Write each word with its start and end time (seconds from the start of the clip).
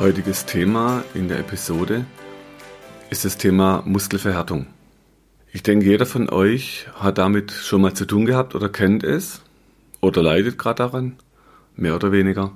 Heutiges 0.00 0.46
Thema 0.46 1.04
in 1.12 1.28
der 1.28 1.40
Episode 1.40 2.06
ist 3.10 3.26
das 3.26 3.36
Thema 3.36 3.82
Muskelverhärtung. 3.84 4.66
Ich 5.52 5.62
denke, 5.62 5.84
jeder 5.84 6.06
von 6.06 6.30
euch 6.30 6.86
hat 6.94 7.18
damit 7.18 7.52
schon 7.52 7.82
mal 7.82 7.92
zu 7.92 8.06
tun 8.06 8.24
gehabt 8.24 8.54
oder 8.54 8.70
kennt 8.70 9.04
es 9.04 9.42
oder 10.00 10.22
leidet 10.22 10.56
gerade 10.56 10.76
daran, 10.76 11.16
mehr 11.76 11.94
oder 11.94 12.12
weniger. 12.12 12.52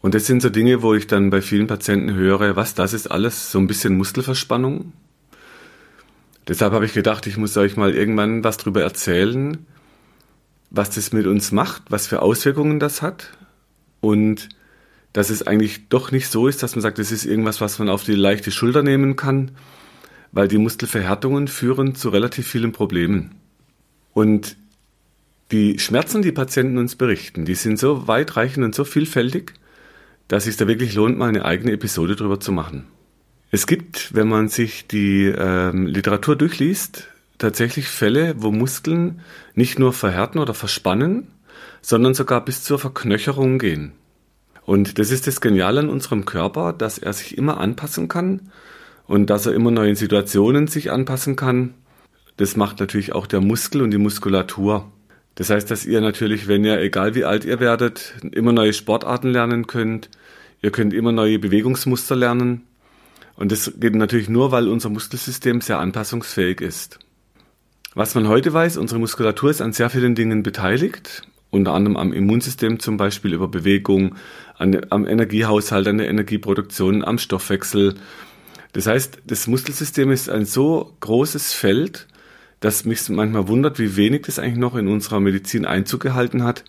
Und 0.00 0.14
das 0.14 0.24
sind 0.24 0.40
so 0.40 0.48
Dinge, 0.48 0.80
wo 0.80 0.94
ich 0.94 1.08
dann 1.08 1.28
bei 1.28 1.42
vielen 1.42 1.66
Patienten 1.66 2.14
höre, 2.14 2.56
was 2.56 2.72
das 2.72 2.94
ist 2.94 3.10
alles, 3.10 3.52
so 3.52 3.58
ein 3.58 3.66
bisschen 3.66 3.94
Muskelverspannung. 3.98 4.94
Deshalb 6.48 6.72
habe 6.72 6.86
ich 6.86 6.94
gedacht, 6.94 7.26
ich 7.26 7.36
muss 7.36 7.54
euch 7.58 7.76
mal 7.76 7.94
irgendwann 7.94 8.42
was 8.42 8.56
darüber 8.56 8.80
erzählen, 8.80 9.66
was 10.70 10.88
das 10.88 11.12
mit 11.12 11.26
uns 11.26 11.52
macht, 11.52 11.82
was 11.90 12.06
für 12.06 12.22
Auswirkungen 12.22 12.80
das 12.80 13.02
hat 13.02 13.28
und 14.00 14.48
dass 15.12 15.30
es 15.30 15.46
eigentlich 15.46 15.88
doch 15.88 16.10
nicht 16.10 16.28
so 16.28 16.48
ist, 16.48 16.62
dass 16.62 16.74
man 16.74 16.82
sagt, 16.82 16.98
es 16.98 17.12
ist 17.12 17.24
irgendwas, 17.24 17.60
was 17.60 17.78
man 17.78 17.88
auf 17.88 18.04
die 18.04 18.14
leichte 18.14 18.50
Schulter 18.50 18.82
nehmen 18.82 19.16
kann, 19.16 19.52
weil 20.32 20.48
die 20.48 20.58
Muskelverhärtungen 20.58 21.48
führen 21.48 21.94
zu 21.94 22.08
relativ 22.08 22.46
vielen 22.46 22.72
Problemen. 22.72 23.32
Und 24.14 24.56
die 25.50 25.78
Schmerzen, 25.78 26.22
die 26.22 26.32
Patienten 26.32 26.78
uns 26.78 26.96
berichten, 26.96 27.44
die 27.44 27.54
sind 27.54 27.78
so 27.78 28.08
weitreichend 28.08 28.64
und 28.64 28.74
so 28.74 28.84
vielfältig, 28.84 29.52
dass 30.28 30.46
es 30.46 30.56
da 30.56 30.66
wirklich 30.66 30.94
lohnt, 30.94 31.18
mal 31.18 31.28
eine 31.28 31.44
eigene 31.44 31.72
Episode 31.72 32.16
drüber 32.16 32.40
zu 32.40 32.52
machen. 32.52 32.86
Es 33.50 33.66
gibt, 33.66 34.14
wenn 34.14 34.28
man 34.28 34.48
sich 34.48 34.86
die 34.86 35.24
ähm, 35.26 35.86
Literatur 35.86 36.36
durchliest, 36.36 37.08
tatsächlich 37.36 37.86
Fälle, 37.86 38.34
wo 38.38 38.50
Muskeln 38.50 39.20
nicht 39.54 39.78
nur 39.78 39.92
verhärten 39.92 40.38
oder 40.38 40.54
verspannen, 40.54 41.26
sondern 41.82 42.14
sogar 42.14 42.42
bis 42.44 42.62
zur 42.62 42.78
Verknöcherung 42.78 43.58
gehen. 43.58 43.92
Und 44.64 44.98
das 44.98 45.10
ist 45.10 45.26
das 45.26 45.40
Geniale 45.40 45.80
an 45.80 45.88
unserem 45.88 46.24
Körper, 46.24 46.72
dass 46.72 46.98
er 46.98 47.12
sich 47.12 47.36
immer 47.36 47.58
anpassen 47.58 48.08
kann 48.08 48.52
und 49.06 49.28
dass 49.28 49.46
er 49.46 49.54
immer 49.54 49.70
neuen 49.70 49.96
Situationen 49.96 50.68
sich 50.68 50.90
anpassen 50.90 51.36
kann. 51.36 51.74
Das 52.36 52.56
macht 52.56 52.80
natürlich 52.80 53.12
auch 53.12 53.26
der 53.26 53.40
Muskel 53.40 53.82
und 53.82 53.90
die 53.90 53.98
Muskulatur. 53.98 54.90
Das 55.34 55.50
heißt, 55.50 55.70
dass 55.70 55.84
ihr 55.84 56.00
natürlich, 56.00 56.46
wenn 56.46 56.64
ihr, 56.64 56.80
egal 56.80 57.14
wie 57.14 57.24
alt 57.24 57.44
ihr 57.44 57.58
werdet, 57.58 58.14
immer 58.32 58.52
neue 58.52 58.72
Sportarten 58.72 59.30
lernen 59.30 59.66
könnt. 59.66 60.10
Ihr 60.60 60.70
könnt 60.70 60.94
immer 60.94 61.12
neue 61.12 61.38
Bewegungsmuster 61.38 62.14
lernen. 62.14 62.62
Und 63.34 63.50
das 63.50 63.72
geht 63.78 63.94
natürlich 63.94 64.28
nur, 64.28 64.52
weil 64.52 64.68
unser 64.68 64.90
Muskelsystem 64.90 65.60
sehr 65.60 65.78
anpassungsfähig 65.80 66.60
ist. 66.60 66.98
Was 67.94 68.14
man 68.14 68.28
heute 68.28 68.52
weiß, 68.52 68.76
unsere 68.76 69.00
Muskulatur 69.00 69.50
ist 69.50 69.60
an 69.60 69.72
sehr 69.72 69.90
vielen 69.90 70.14
Dingen 70.14 70.42
beteiligt 70.42 71.26
unter 71.52 71.74
anderem 71.74 71.98
am 71.98 72.12
Immunsystem 72.14 72.80
zum 72.80 72.96
Beispiel 72.96 73.34
über 73.34 73.46
Bewegung, 73.46 74.16
an, 74.62 74.80
am 74.90 75.06
Energiehaushalt, 75.06 75.86
an 75.88 75.98
der 75.98 76.08
Energieproduktion, 76.08 77.04
am 77.04 77.18
Stoffwechsel. 77.18 77.94
Das 78.72 78.86
heißt, 78.86 79.18
das 79.26 79.46
Muskelsystem 79.46 80.10
ist 80.10 80.30
ein 80.30 80.46
so 80.46 80.94
großes 81.00 81.52
Feld, 81.52 82.06
dass 82.60 82.84
mich 82.84 83.08
manchmal 83.08 83.48
wundert, 83.48 83.78
wie 83.78 83.96
wenig 83.96 84.22
das 84.22 84.38
eigentlich 84.38 84.56
noch 84.56 84.76
in 84.76 84.88
unserer 84.88 85.20
Medizin 85.20 85.66
Einzug 85.66 86.00
gehalten 86.00 86.44
hat. 86.44 86.64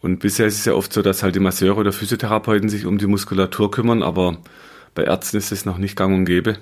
Und 0.00 0.20
bisher 0.20 0.46
ist 0.46 0.58
es 0.58 0.64
ja 0.64 0.72
oft 0.72 0.92
so, 0.92 1.02
dass 1.02 1.22
halt 1.22 1.34
die 1.34 1.40
Masseure 1.40 1.80
oder 1.80 1.92
Physiotherapeuten 1.92 2.70
sich 2.70 2.86
um 2.86 2.96
die 2.96 3.06
Muskulatur 3.06 3.70
kümmern, 3.70 4.02
aber 4.02 4.38
bei 4.94 5.04
Ärzten 5.04 5.36
ist 5.36 5.52
es 5.52 5.66
noch 5.66 5.76
nicht 5.76 5.96
gang 5.96 6.14
und 6.14 6.24
gäbe 6.24 6.56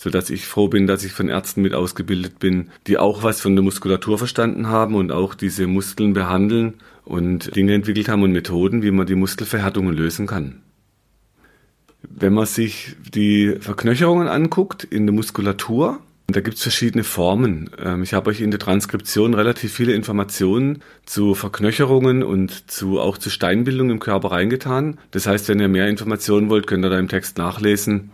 so 0.00 0.08
dass 0.08 0.30
ich 0.30 0.46
froh 0.46 0.68
bin, 0.68 0.86
dass 0.86 1.04
ich 1.04 1.12
von 1.12 1.28
Ärzten 1.28 1.60
mit 1.60 1.74
ausgebildet 1.74 2.38
bin, 2.38 2.70
die 2.86 2.96
auch 2.96 3.22
was 3.22 3.42
von 3.42 3.54
der 3.54 3.62
Muskulatur 3.62 4.16
verstanden 4.16 4.68
haben 4.68 4.94
und 4.94 5.12
auch 5.12 5.34
diese 5.34 5.66
Muskeln 5.66 6.14
behandeln 6.14 6.80
und 7.10 7.54
Dinge 7.56 7.74
entwickelt 7.74 8.08
haben 8.08 8.22
und 8.22 8.32
Methoden, 8.32 8.82
wie 8.82 8.92
man 8.92 9.06
die 9.06 9.16
Muskelverhärtungen 9.16 9.94
lösen 9.94 10.26
kann. 10.26 10.62
Wenn 12.02 12.32
man 12.32 12.46
sich 12.46 12.96
die 13.12 13.56
Verknöcherungen 13.60 14.28
anguckt 14.28 14.84
in 14.84 15.06
der 15.06 15.14
Muskulatur, 15.14 15.98
da 16.28 16.40
gibt 16.40 16.56
es 16.56 16.62
verschiedene 16.62 17.02
Formen. 17.02 17.70
Ähm, 17.82 18.04
ich 18.04 18.14
habe 18.14 18.30
euch 18.30 18.40
in 18.40 18.52
der 18.52 18.60
Transkription 18.60 19.34
relativ 19.34 19.72
viele 19.74 19.92
Informationen 19.92 20.82
zu 21.04 21.34
Verknöcherungen 21.34 22.22
und 22.22 22.70
zu, 22.70 23.00
auch 23.00 23.18
zu 23.18 23.28
Steinbildung 23.28 23.90
im 23.90 23.98
Körper 23.98 24.30
reingetan. 24.30 24.98
Das 25.10 25.26
heißt, 25.26 25.48
wenn 25.48 25.58
ihr 25.58 25.68
mehr 25.68 25.88
Informationen 25.88 26.48
wollt, 26.48 26.68
könnt 26.68 26.84
ihr 26.84 26.90
da 26.90 26.98
im 26.98 27.08
Text 27.08 27.38
nachlesen. 27.38 28.10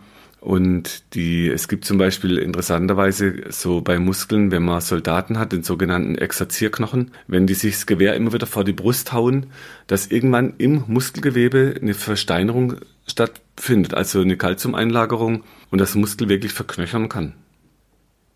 Und 0.47 1.13
die, 1.13 1.49
es 1.49 1.67
gibt 1.67 1.83
zum 1.83 1.97
Beispiel 1.97 2.37
interessanterweise 2.37 3.43
so 3.49 3.81
bei 3.81 3.99
Muskeln, 3.99 4.49
wenn 4.49 4.63
man 4.63 4.79
Soldaten 4.79 5.37
hat, 5.37 5.51
den 5.51 5.61
sogenannten 5.61 6.15
Exerzierknochen, 6.15 7.11
wenn 7.27 7.47
die 7.47 7.53
sich 7.53 7.73
das 7.73 7.85
Gewehr 7.85 8.15
immer 8.15 8.31
wieder 8.31 8.47
vor 8.47 8.63
die 8.63 8.71
Brust 8.71 9.11
hauen, 9.11 9.47
dass 9.87 10.07
irgendwann 10.07 10.53
im 10.57 10.85
Muskelgewebe 10.87 11.75
eine 11.81 11.93
Versteinerung 11.93 12.75
stattfindet, 13.05 13.93
also 13.93 14.21
eine 14.21 14.37
Kalziumeinlagerung 14.37 15.43
und 15.69 15.81
das 15.81 15.95
Muskel 15.95 16.29
wirklich 16.29 16.53
verknöchern 16.53 17.09
kann. 17.09 17.33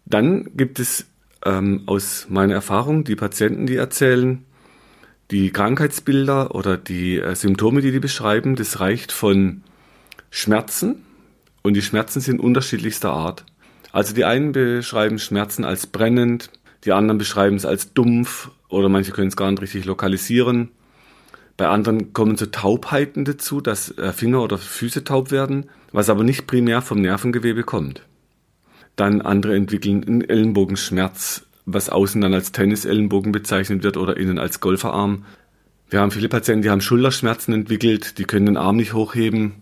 Dann 0.06 0.50
gibt 0.58 0.80
es 0.80 1.06
ähm, 1.46 1.84
aus 1.86 2.28
meiner 2.28 2.56
Erfahrung 2.56 3.06
die 3.06 3.16
Patienten, 3.16 3.68
die 3.68 3.78
erzählen, 3.78 4.44
die 5.32 5.50
Krankheitsbilder 5.52 6.54
oder 6.56 6.76
die 6.76 7.20
äh, 7.20 7.36
Symptome, 7.36 7.80
die 7.80 7.94
die 7.94 8.02
beschreiben, 8.02 8.58
das 8.58 8.82
reicht 8.82 9.14
von 9.14 9.64
Schmerzen, 10.30 11.06
und 11.62 11.76
die 11.76 11.82
Schmerzen 11.82 12.22
sind 12.22 12.40
unterschiedlichster 12.40 13.12
Art. 13.12 13.46
Also 13.92 14.14
die 14.14 14.26
einen 14.26 14.52
beschreiben 14.52 15.20
Schmerzen 15.20 15.66
als 15.66 15.88
brennend, 15.88 16.50
die 16.86 16.94
anderen 16.94 17.18
beschreiben 17.18 17.56
es 17.56 17.66
als 17.66 17.94
dumpf 17.94 18.50
oder 18.70 18.90
manche 18.90 19.12
können 19.12 19.28
es 19.28 19.36
gar 19.36 19.52
nicht 19.52 19.62
richtig 19.62 19.86
lokalisieren. 19.86 20.70
Bei 21.58 21.68
anderen 21.68 22.14
kommen 22.14 22.38
so 22.38 22.48
Taubheiten 22.48 23.26
dazu, 23.26 23.62
dass 23.62 23.96
äh, 23.98 24.14
Finger 24.14 24.42
oder 24.42 24.58
Füße 24.58 25.04
taub 25.04 25.30
werden, 25.30 25.70
was 25.92 26.10
aber 26.10 26.24
nicht 26.24 26.48
primär 26.48 26.82
vom 26.82 27.02
Nervengewebe 27.02 27.64
kommt. 27.64 28.02
Dann 28.96 29.22
andere 29.22 29.56
entwickeln 29.56 30.04
einen 30.04 30.22
Ellenbogenschmerz, 30.22 31.46
was 31.66 31.90
außen 31.90 32.22
dann 32.22 32.34
als 32.34 32.52
Tennisellenbogen 32.52 33.32
bezeichnet 33.32 33.84
wird 33.84 33.98
oder 33.98 34.18
innen 34.18 34.40
als 34.40 34.60
Golferarm. 34.60 35.26
Wir 35.90 36.00
haben 36.00 36.12
viele 36.12 36.30
Patienten, 36.30 36.64
die 36.64 36.70
haben 36.70 36.82
Schulterschmerzen 36.82 37.54
entwickelt, 37.54 38.18
die 38.18 38.24
können 38.24 38.48
den 38.48 38.58
Arm 38.58 38.78
nicht 38.78 38.94
hochheben, 38.94 39.56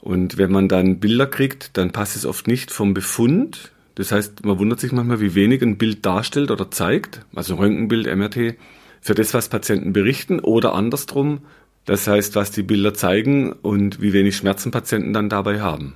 und 0.00 0.38
wenn 0.38 0.50
man 0.50 0.68
dann 0.68 0.98
Bilder 0.98 1.26
kriegt, 1.26 1.76
dann 1.76 1.92
passt 1.92 2.16
es 2.16 2.24
oft 2.24 2.46
nicht 2.46 2.70
vom 2.70 2.94
Befund. 2.94 3.72
Das 3.96 4.12
heißt, 4.12 4.44
man 4.44 4.58
wundert 4.58 4.80
sich 4.80 4.92
manchmal, 4.92 5.20
wie 5.20 5.34
wenig 5.34 5.62
ein 5.62 5.76
Bild 5.76 6.06
darstellt 6.06 6.50
oder 6.50 6.70
zeigt, 6.70 7.20
also 7.34 7.56
Röntgenbild, 7.56 8.06
MRT, 8.06 8.56
für 9.02 9.14
das, 9.14 9.34
was 9.34 9.48
Patienten 9.48 9.92
berichten 9.92 10.40
oder 10.40 10.74
andersrum. 10.74 11.40
Das 11.84 12.06
heißt, 12.06 12.34
was 12.34 12.50
die 12.50 12.62
Bilder 12.62 12.94
zeigen 12.94 13.52
und 13.52 14.00
wie 14.00 14.12
wenig 14.12 14.36
Schmerzen 14.36 14.70
Patienten 14.70 15.12
dann 15.12 15.28
dabei 15.28 15.60
haben. 15.60 15.94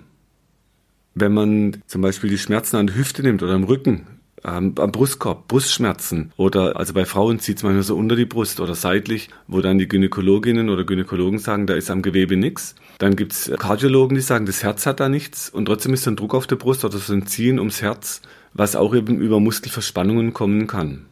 Wenn 1.15 1.33
man 1.33 1.83
zum 1.87 2.03
Beispiel 2.03 2.31
die 2.31 2.39
Schmerzen 2.39 2.77
an 2.77 2.89
der 2.89 2.97
Hüfte 2.97 3.23
nimmt 3.23 3.43
oder 3.43 3.53
am 3.53 3.65
Rücken, 3.65 4.07
ähm, 4.45 4.75
am 4.79 4.93
Brustkorb, 4.93 5.49
Brustschmerzen 5.49 6.33
oder 6.37 6.77
also 6.77 6.93
bei 6.93 7.05
Frauen 7.05 7.39
zieht 7.39 7.59
es 7.59 7.63
manchmal 7.63 7.83
so 7.83 7.97
unter 7.97 8.17
die 8.17 8.27
Brust 8.27 8.61
oder 8.61 8.75
seitlich, 8.75 9.29
wo 9.49 9.61
dann 9.61 9.79
die 9.79 9.89
Gynäkologinnen 9.89 10.69
oder 10.69 10.85
Gynäkologen 10.85 11.39
sagen, 11.39 11.67
da 11.67 11.75
ist 11.75 11.91
am 11.91 12.03
Gewebe 12.03 12.37
nichts. 12.37 12.75
Dann 12.99 13.17
gibt 13.17 13.33
es 13.33 13.51
Kardiologen, 13.59 14.15
die 14.15 14.23
sagen, 14.23 14.47
das 14.47 14.63
Herz 14.63 14.87
hat 14.87 15.01
da 15.01 15.09
nichts 15.09 15.49
und 15.49 15.67
trotzdem 15.67 15.95
ist 15.95 16.05
so 16.05 16.11
ein 16.11 16.17
Druck 16.17 16.35
auf 16.35 16.47
der 16.47 16.57
Brust 16.57 16.85
oder 16.85 16.99
so 16.99 17.13
ein 17.13 17.27
Ziehen 17.27 17.59
ums 17.59 17.83
Herz, 17.83 18.23
was 18.53 18.77
auch 18.77 18.95
eben 18.95 19.19
über 19.21 19.41
Muskelverspannungen 19.41 20.33
kommen 20.33 20.67
kann. 20.67 21.07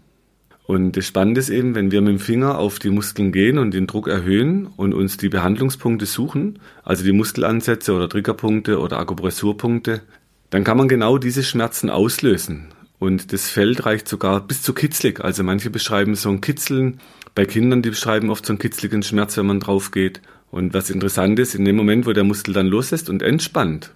Und 0.64 0.96
das 0.96 1.06
Spannende 1.06 1.40
ist 1.40 1.50
eben, 1.50 1.74
wenn 1.74 1.90
wir 1.90 2.00
mit 2.00 2.12
dem 2.12 2.18
Finger 2.20 2.58
auf 2.58 2.78
die 2.78 2.90
Muskeln 2.90 3.32
gehen 3.32 3.58
und 3.58 3.74
den 3.74 3.86
Druck 3.86 4.08
erhöhen 4.08 4.68
und 4.76 4.94
uns 4.94 5.16
die 5.16 5.28
Behandlungspunkte 5.28 6.06
suchen, 6.06 6.60
also 6.84 7.02
die 7.04 7.12
Muskelansätze 7.12 7.92
oder 7.92 8.08
Triggerpunkte 8.08 8.78
oder 8.78 8.98
Akupressurpunkte, 8.98 10.02
dann 10.50 10.64
kann 10.64 10.76
man 10.76 10.88
genau 10.88 11.18
diese 11.18 11.42
Schmerzen 11.42 11.90
auslösen. 11.90 12.68
Und 13.02 13.32
das 13.32 13.50
Feld 13.50 13.84
reicht 13.84 14.06
sogar 14.06 14.46
bis 14.46 14.62
zu 14.62 14.74
kitzlig. 14.74 15.18
Also 15.24 15.42
manche 15.42 15.70
beschreiben 15.70 16.14
so 16.14 16.28
ein 16.28 16.40
Kitzeln. 16.40 17.00
Bei 17.34 17.44
Kindern, 17.44 17.82
die 17.82 17.90
beschreiben 17.90 18.30
oft 18.30 18.46
so 18.46 18.52
einen 18.52 18.60
kitzligen 18.60 19.02
Schmerz, 19.02 19.36
wenn 19.36 19.46
man 19.46 19.58
drauf 19.58 19.90
geht. 19.90 20.20
Und 20.52 20.72
was 20.72 20.88
interessant 20.88 21.40
ist, 21.40 21.56
in 21.56 21.64
dem 21.64 21.74
Moment, 21.74 22.06
wo 22.06 22.12
der 22.12 22.22
Muskel 22.22 22.54
dann 22.54 22.68
loslässt 22.68 23.10
und 23.10 23.20
entspannt, 23.20 23.90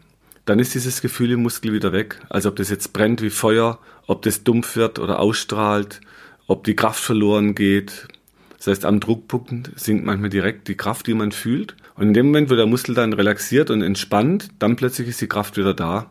dann 0.45 0.59
ist 0.59 0.75
dieses 0.75 1.03
Gefühl 1.03 1.31
im 1.31 1.43
Muskel 1.45 1.73
wieder 1.73 1.93
weg. 1.93 2.21
Also 2.31 2.49
ob 2.49 2.57
das 2.57 2.69
jetzt 2.69 2.93
brennt 2.93 3.23
wie 3.23 3.31
Feuer, 3.31 3.79
ob 4.09 4.23
das 4.23 4.43
dumpf 4.43 4.75
wird 4.75 4.99
oder 4.99 5.21
ausstrahlt, 5.21 6.01
ob 6.49 6.65
die 6.65 6.75
Kraft 6.75 7.01
verloren 7.01 7.55
geht, 7.55 8.09
Das 8.59 8.67
heißt, 8.67 8.85
am 8.85 8.99
Druckpunkt 8.99 9.71
sinkt 9.77 10.05
manchmal 10.05 10.31
direkt 10.31 10.67
die 10.67 10.77
Kraft, 10.77 11.07
die 11.07 11.15
man 11.15 11.31
fühlt. 11.31 11.77
Und 11.95 12.09
in 12.09 12.15
dem 12.15 12.27
Moment, 12.27 12.51
wo 12.51 12.57
der 12.57 12.67
Muskel 12.67 12.97
dann 12.97 13.13
relaxiert 13.13 13.71
und 13.71 13.83
entspannt, 13.83 14.49
dann 14.59 14.75
plötzlich 14.75 15.07
ist 15.07 15.21
die 15.21 15.29
Kraft 15.29 15.57
wieder 15.57 15.75
da. 15.75 16.11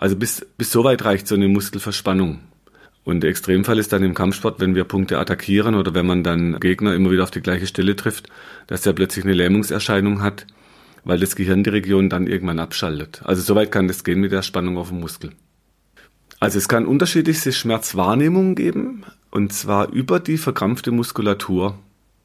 Also 0.00 0.16
bis, 0.16 0.46
bis 0.56 0.72
so 0.72 0.82
weit 0.82 1.04
reicht 1.04 1.28
so 1.28 1.34
eine 1.34 1.46
Muskelverspannung. 1.46 2.40
Und 3.04 3.20
der 3.20 3.28
Extremfall 3.28 3.78
ist 3.78 3.92
dann 3.92 4.02
im 4.02 4.14
Kampfsport, 4.14 4.58
wenn 4.58 4.74
wir 4.74 4.84
Punkte 4.84 5.18
attackieren 5.18 5.74
oder 5.74 5.92
wenn 5.92 6.06
man 6.06 6.24
dann 6.24 6.58
Gegner 6.58 6.94
immer 6.94 7.10
wieder 7.10 7.22
auf 7.22 7.30
die 7.30 7.42
gleiche 7.42 7.66
Stelle 7.66 7.94
trifft, 7.96 8.30
dass 8.66 8.86
er 8.86 8.94
plötzlich 8.94 9.26
eine 9.26 9.34
Lähmungserscheinung 9.34 10.22
hat, 10.22 10.46
weil 11.04 11.20
das 11.20 11.36
Gehirn 11.36 11.64
die 11.64 11.70
Region 11.70 12.08
dann 12.08 12.26
irgendwann 12.26 12.60
abschaltet. 12.60 13.20
Also 13.24 13.42
so 13.42 13.54
weit 13.54 13.72
kann 13.72 13.88
das 13.88 14.02
gehen 14.02 14.20
mit 14.20 14.32
der 14.32 14.40
Spannung 14.40 14.78
auf 14.78 14.88
dem 14.88 15.00
Muskel. 15.00 15.32
Also 16.38 16.56
es 16.56 16.68
kann 16.68 16.86
unterschiedlichste 16.86 17.52
Schmerzwahrnehmungen 17.52 18.54
geben, 18.54 19.04
und 19.30 19.52
zwar 19.52 19.90
über 19.92 20.18
die 20.18 20.38
verkrampfte 20.38 20.92
Muskulatur. 20.92 21.78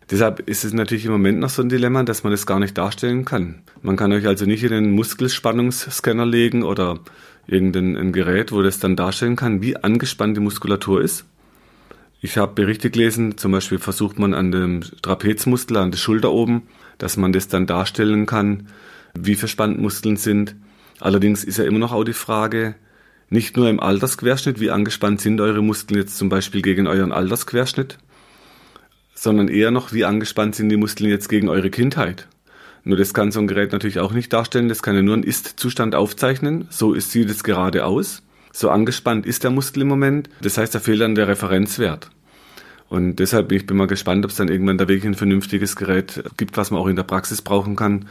Deshalb 0.09 0.39
ist 0.47 0.63
es 0.63 0.71
natürlich 0.71 1.05
im 1.05 1.11
Moment 1.11 1.39
noch 1.39 1.49
so 1.49 1.61
ein 1.61 1.67
Dilemma, 1.67 2.03
dass 2.03 2.23
man 2.23 2.31
das 2.31 2.45
gar 2.45 2.59
nicht 2.59 2.77
darstellen 2.77 3.25
kann. 3.25 3.63
Man 3.81 3.97
kann 3.97 4.13
euch 4.13 4.27
also 4.27 4.45
nicht 4.45 4.63
in 4.63 4.69
den 4.69 4.91
Muskelspannungsscanner 4.91 6.25
legen 6.25 6.63
oder 6.63 6.99
irgendein 7.47 8.11
Gerät, 8.11 8.51
wo 8.51 8.61
das 8.61 8.79
dann 8.79 8.95
darstellen 8.95 9.35
kann, 9.35 9.61
wie 9.61 9.77
angespannt 9.77 10.35
die 10.37 10.41
Muskulatur 10.41 11.01
ist. 11.01 11.25
Ich 12.21 12.37
habe 12.37 12.53
Berichte 12.53 12.89
gelesen, 12.89 13.37
zum 13.37 13.51
Beispiel 13.51 13.77
versucht 13.77 14.17
man 14.17 14.33
an 14.33 14.51
dem 14.51 14.81
Trapezmuskel, 15.01 15.77
an 15.77 15.91
der 15.91 15.97
Schulter 15.97 16.31
oben, 16.31 16.63
dass 16.97 17.17
man 17.17 17.33
das 17.33 17.47
dann 17.47 17.67
darstellen 17.67 18.25
kann, 18.25 18.67
wie 19.13 19.35
verspannt 19.35 19.79
Muskeln 19.79 20.17
sind. 20.17 20.55
Allerdings 20.99 21.43
ist 21.43 21.57
ja 21.57 21.65
immer 21.65 21.79
noch 21.79 21.91
auch 21.91 22.03
die 22.03 22.13
Frage, 22.13 22.75
nicht 23.29 23.57
nur 23.57 23.69
im 23.69 23.79
Altersquerschnitt, 23.79 24.59
wie 24.59 24.71
angespannt 24.71 25.21
sind 25.21 25.41
eure 25.41 25.61
Muskeln 25.61 25.99
jetzt 25.99 26.17
zum 26.17 26.29
Beispiel 26.29 26.61
gegen 26.61 26.87
euren 26.87 27.11
Altersquerschnitt, 27.11 27.97
sondern 29.13 29.47
eher 29.47 29.71
noch, 29.71 29.93
wie 29.93 30.05
angespannt 30.05 30.55
sind 30.55 30.69
die 30.69 30.77
Muskeln 30.77 31.09
jetzt 31.09 31.29
gegen 31.29 31.49
eure 31.49 31.69
Kindheit. 31.69 32.27
Nur 32.85 32.97
das 32.97 33.15
kann 33.15 33.31
so 33.31 33.39
ein 33.39 33.47
Gerät 33.47 33.71
natürlich 33.71 33.99
auch 33.99 34.13
nicht 34.13 34.31
darstellen, 34.31 34.69
das 34.69 34.83
kann 34.83 34.95
ja 34.95 35.01
nur 35.01 35.15
einen 35.15 35.23
Ist-Zustand 35.23 35.95
aufzeichnen, 35.95 36.67
so 36.69 36.97
sieht 36.99 37.29
es 37.29 37.43
gerade 37.43 37.83
aus. 37.83 38.21
So 38.53 38.69
angespannt 38.69 39.25
ist 39.25 39.43
der 39.43 39.51
Muskel 39.51 39.81
im 39.81 39.87
Moment, 39.87 40.29
das 40.41 40.57
heißt, 40.57 40.73
da 40.73 40.79
fehlt 40.79 41.01
dann 41.01 41.15
der 41.15 41.27
Referenzwert. 41.27 42.09
Und 42.87 43.15
deshalb 43.17 43.49
bin 43.49 43.57
ich 43.57 43.69
mal 43.71 43.87
gespannt, 43.87 44.23
ob 44.23 44.31
es 44.31 44.37
dann 44.37 44.49
irgendwann 44.49 44.77
da 44.77 44.87
wirklich 44.87 45.05
ein 45.05 45.15
vernünftiges 45.15 45.75
Gerät 45.75 46.23
gibt, 46.37 46.55
was 46.57 46.69
man 46.69 46.79
auch 46.79 46.87
in 46.87 46.95
der 46.95 47.03
Praxis 47.03 47.41
brauchen 47.41 47.75
kann. 47.75 48.05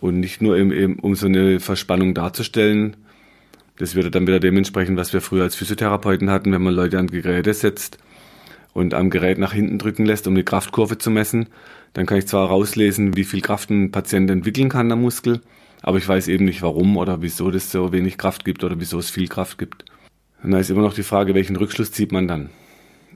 Und 0.00 0.18
nicht 0.18 0.40
nur 0.40 0.56
eben, 0.56 0.72
eben 0.72 0.98
um 0.98 1.14
so 1.14 1.26
eine 1.26 1.60
Verspannung 1.60 2.14
darzustellen, 2.14 2.96
das 3.76 3.94
würde 3.94 4.10
dann 4.10 4.26
wieder 4.26 4.40
dementsprechend, 4.40 4.96
was 4.96 5.12
wir 5.12 5.20
früher 5.20 5.42
als 5.42 5.54
Physiotherapeuten 5.54 6.30
hatten, 6.30 6.52
wenn 6.52 6.62
man 6.62 6.74
Leute 6.74 6.98
an 6.98 7.06
Geräte 7.06 7.52
setzt 7.52 7.98
und 8.72 8.94
am 8.94 9.10
Gerät 9.10 9.38
nach 9.38 9.52
hinten 9.52 9.78
drücken 9.78 10.06
lässt, 10.06 10.26
um 10.26 10.34
die 10.34 10.42
Kraftkurve 10.42 10.98
zu 10.98 11.10
messen. 11.10 11.48
Dann 11.92 12.06
kann 12.06 12.18
ich 12.18 12.26
zwar 12.26 12.48
rauslesen, 12.48 13.16
wie 13.16 13.24
viel 13.24 13.40
Kraft 13.40 13.70
ein 13.70 13.90
Patient 13.90 14.30
entwickeln 14.30 14.68
kann 14.68 14.92
am 14.92 15.00
Muskel, 15.00 15.40
aber 15.82 15.98
ich 15.98 16.06
weiß 16.06 16.28
eben 16.28 16.44
nicht 16.44 16.62
warum 16.62 16.96
oder 16.96 17.22
wieso 17.22 17.50
das 17.50 17.70
so 17.70 17.92
wenig 17.92 18.18
Kraft 18.18 18.44
gibt 18.44 18.64
oder 18.64 18.78
wieso 18.78 18.98
es 18.98 19.10
viel 19.10 19.28
Kraft 19.28 19.58
gibt. 19.58 19.84
Und 20.42 20.52
da 20.52 20.58
ist 20.58 20.70
immer 20.70 20.82
noch 20.82 20.94
die 20.94 21.02
Frage, 21.02 21.34
welchen 21.34 21.56
Rückschluss 21.56 21.92
zieht 21.92 22.12
man 22.12 22.28
dann? 22.28 22.50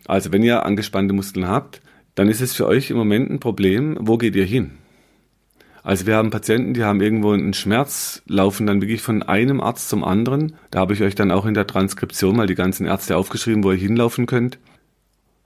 Also 0.07 0.33
wenn 0.33 0.43
ihr 0.43 0.67
angespannte 0.67 1.15
Muskeln 1.15 1.49
habt, 1.49 1.81
dann 2.15 2.29
ist 2.29 2.41
es 2.41 2.55
für 2.55 2.67
euch 2.67 2.91
im 2.91 2.97
Moment 2.97 3.31
ein 3.31 3.41
Problem, 3.41 3.97
wo 4.01 4.19
geht 4.19 4.37
ihr 4.37 4.45
hin? 4.45 4.73
Also 5.83 6.07
wir 6.07 6.17
haben 6.17 6.31
Patienten, 6.31 6.73
die 6.73 6.83
haben 6.83 7.03
irgendwo 7.03 7.33
einen 7.33 7.53
Schmerz, 7.53 8.23
laufen 8.27 8.67
dann 8.67 8.81
wirklich 8.81 9.03
von 9.03 9.23
einem 9.23 9.61
Arzt 9.61 9.91
zum 9.91 10.03
anderen. 10.03 10.55
Da 10.71 10.81
habe 10.81 10.95
ich 10.95 11.03
euch 11.03 11.15
dann 11.15 11.31
auch 11.31 11.45
in 11.45 11.53
der 11.53 11.67
Transkription 11.67 12.37
mal 12.37 12.47
die 12.47 12.55
ganzen 12.55 12.87
Ärzte 12.87 13.19
aufgeschrieben, 13.19 13.63
wo 13.65 13.71
ihr 13.71 13.79
hinlaufen 13.79 14.25
könnt. 14.25 14.59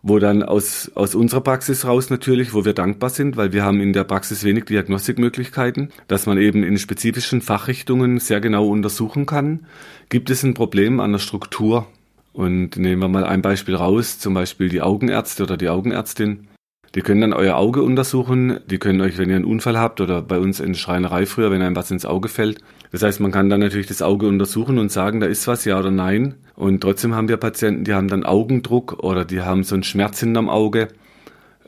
Wo 0.08 0.18
dann 0.18 0.42
aus, 0.42 0.90
aus 0.94 1.14
unserer 1.14 1.42
Praxis 1.42 1.84
raus 1.84 2.08
natürlich, 2.08 2.54
wo 2.54 2.64
wir 2.64 2.72
dankbar 2.72 3.10
sind, 3.10 3.36
weil 3.36 3.52
wir 3.52 3.62
haben 3.62 3.78
in 3.82 3.92
der 3.92 4.04
Praxis 4.04 4.42
wenig 4.42 4.64
Diagnostikmöglichkeiten, 4.64 5.90
dass 6.06 6.24
man 6.24 6.38
eben 6.38 6.62
in 6.64 6.78
spezifischen 6.78 7.42
Fachrichtungen 7.42 8.18
sehr 8.18 8.40
genau 8.40 8.68
untersuchen 8.68 9.26
kann. 9.26 9.66
Gibt 10.08 10.30
es 10.30 10.42
ein 10.44 10.54
Problem 10.54 11.00
an 11.00 11.12
der 11.12 11.18
Struktur? 11.18 11.86
Und 12.32 12.78
nehmen 12.78 13.02
wir 13.02 13.08
mal 13.08 13.24
ein 13.24 13.42
Beispiel 13.42 13.74
raus, 13.74 14.18
zum 14.18 14.32
Beispiel 14.32 14.70
die 14.70 14.80
Augenärzte 14.80 15.42
oder 15.42 15.58
die 15.58 15.68
Augenärztin. 15.68 16.48
Die 16.94 17.02
können 17.02 17.20
dann 17.20 17.34
euer 17.34 17.56
Auge 17.56 17.82
untersuchen. 17.82 18.60
Die 18.66 18.78
können 18.78 19.02
euch, 19.02 19.18
wenn 19.18 19.28
ihr 19.28 19.36
einen 19.36 19.44
Unfall 19.44 19.78
habt 19.78 20.00
oder 20.00 20.22
bei 20.22 20.38
uns 20.38 20.58
in 20.58 20.72
der 20.72 20.78
Schreinerei 20.78 21.26
früher, 21.26 21.50
wenn 21.50 21.60
einem 21.60 21.76
was 21.76 21.90
ins 21.90 22.06
Auge 22.06 22.28
fällt. 22.28 22.60
Das 22.92 23.02
heißt, 23.02 23.20
man 23.20 23.30
kann 23.30 23.50
dann 23.50 23.60
natürlich 23.60 23.88
das 23.88 24.00
Auge 24.00 24.26
untersuchen 24.26 24.78
und 24.78 24.90
sagen, 24.90 25.20
da 25.20 25.26
ist 25.26 25.46
was, 25.46 25.66
ja 25.66 25.78
oder 25.78 25.90
nein. 25.90 26.36
Und 26.58 26.80
trotzdem 26.80 27.14
haben 27.14 27.28
wir 27.28 27.36
Patienten, 27.36 27.84
die 27.84 27.94
haben 27.94 28.08
dann 28.08 28.24
Augendruck 28.24 29.04
oder 29.04 29.24
die 29.24 29.42
haben 29.42 29.62
so 29.62 29.74
einen 29.74 29.84
Schmerz 29.84 30.20
hinterm 30.20 30.48
Auge. 30.48 30.88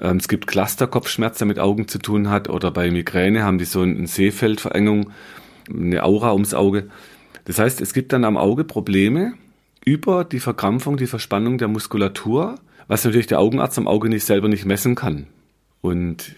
Ähm, 0.00 0.16
es 0.16 0.26
gibt 0.26 0.46
Clusterkopfschmerz, 0.46 1.38
der 1.38 1.46
mit 1.46 1.58
Augen 1.58 1.86
zu 1.86 1.98
tun 1.98 2.28
hat. 2.28 2.48
Oder 2.48 2.70
bei 2.70 2.90
Migräne 2.90 3.44
haben 3.44 3.58
die 3.58 3.64
so 3.64 3.82
eine 3.82 4.06
Sehfeldverengung, 4.06 5.10
eine 5.72 6.02
Aura 6.02 6.32
ums 6.32 6.54
Auge. 6.54 6.90
Das 7.44 7.58
heißt, 7.58 7.80
es 7.80 7.94
gibt 7.94 8.12
dann 8.12 8.24
am 8.24 8.36
Auge 8.36 8.64
Probleme 8.64 9.34
über 9.84 10.24
die 10.24 10.40
Verkrampfung, 10.40 10.96
die 10.96 11.06
Verspannung 11.06 11.58
der 11.58 11.68
Muskulatur 11.68 12.56
was 12.90 13.04
natürlich 13.04 13.28
der 13.28 13.38
Augenarzt 13.38 13.78
am 13.78 13.86
Auge 13.86 14.08
nicht 14.08 14.24
selber 14.24 14.48
nicht 14.48 14.64
messen 14.64 14.96
kann. 14.96 15.28
Und 15.80 16.34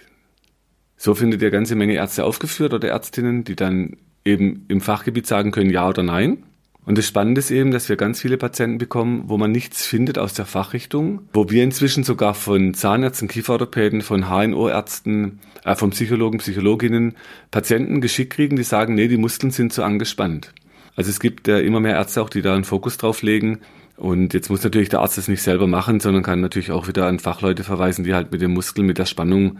so 0.99 1.15
findet 1.15 1.41
ihr 1.41 1.51
ganze 1.51 1.77
Menge 1.77 1.95
Ärzte 1.95 2.27
aufgeführt 2.27 2.75
oder 2.75 2.89
Ärztinnen, 2.89 3.43
die 3.43 3.57
dann 3.57 3.97
eben 4.23 4.67
im 4.69 4.83
Fachgebiet 4.83 5.27
sagen 5.27 5.51
können, 5.51 5.71
ja 5.71 5.89
oder 5.89 6.03
nein. 6.03 6.43
Und 6.85 6.99
das 6.99 7.07
Spannende 7.07 7.39
ist 7.39 7.51
eben, 7.51 7.71
dass 7.71 7.89
wir 7.89 7.97
ganz 7.97 8.21
viele 8.21 8.37
Patienten 8.37 8.79
bekommen, 8.79 9.25
wo 9.27 9.39
man 9.39 9.53
nichts 9.53 9.87
findet 9.87 10.19
aus 10.19 10.35
der 10.35 10.47
Fachrichtung, 10.47 11.21
wo 11.33 11.49
wir 11.49 11.63
inzwischen 11.63 12.03
sogar 12.03 12.35
von 12.35 12.75
Zahnärzten, 12.75 13.29
Kieferorthopäden, 13.29 14.01
von 14.01 14.29
HNO-Ärzten, 14.29 15.39
äh, 15.65 15.77
von 15.77 15.91
Psychologen, 15.91 16.39
Psychologinnen 16.39 17.15
Patienten 17.53 18.01
geschickt 18.01 18.33
kriegen, 18.33 18.57
die 18.57 18.65
sagen, 18.65 18.95
nee, 18.95 19.07
die 19.07 19.17
Muskeln 19.17 19.53
sind 19.53 19.73
zu 19.73 19.85
angespannt. 19.85 20.53
Also 20.97 21.11
es 21.11 21.21
gibt 21.21 21.47
äh, 21.47 21.61
immer 21.61 21.81
mehr 21.81 21.95
Ärzte 21.95 22.21
auch, 22.21 22.31
die 22.31 22.43
da 22.43 22.55
einen 22.55 22.65
Fokus 22.65 22.97
drauf 22.99 23.23
legen, 23.23 23.61
und 23.97 24.35
jetzt 24.35 24.51
muss 24.51 24.65
natürlich 24.65 24.89
der 24.89 24.99
Arzt 24.99 25.17
das 25.17 25.29
nicht 25.29 25.43
selber 25.43 25.69
machen, 25.69 26.01
sondern 26.01 26.25
kann 26.25 26.41
natürlich 26.41 26.73
auch 26.73 26.89
wieder 26.89 27.07
an 27.07 27.21
Fachleute 27.21 27.63
verweisen, 27.63 28.05
die 28.05 28.15
halt 28.15 28.33
mit 28.33 28.41
dem 28.41 28.53
Muskel, 28.53 28.83
mit 28.83 28.99
der 28.99 29.07
Spannung 29.07 29.59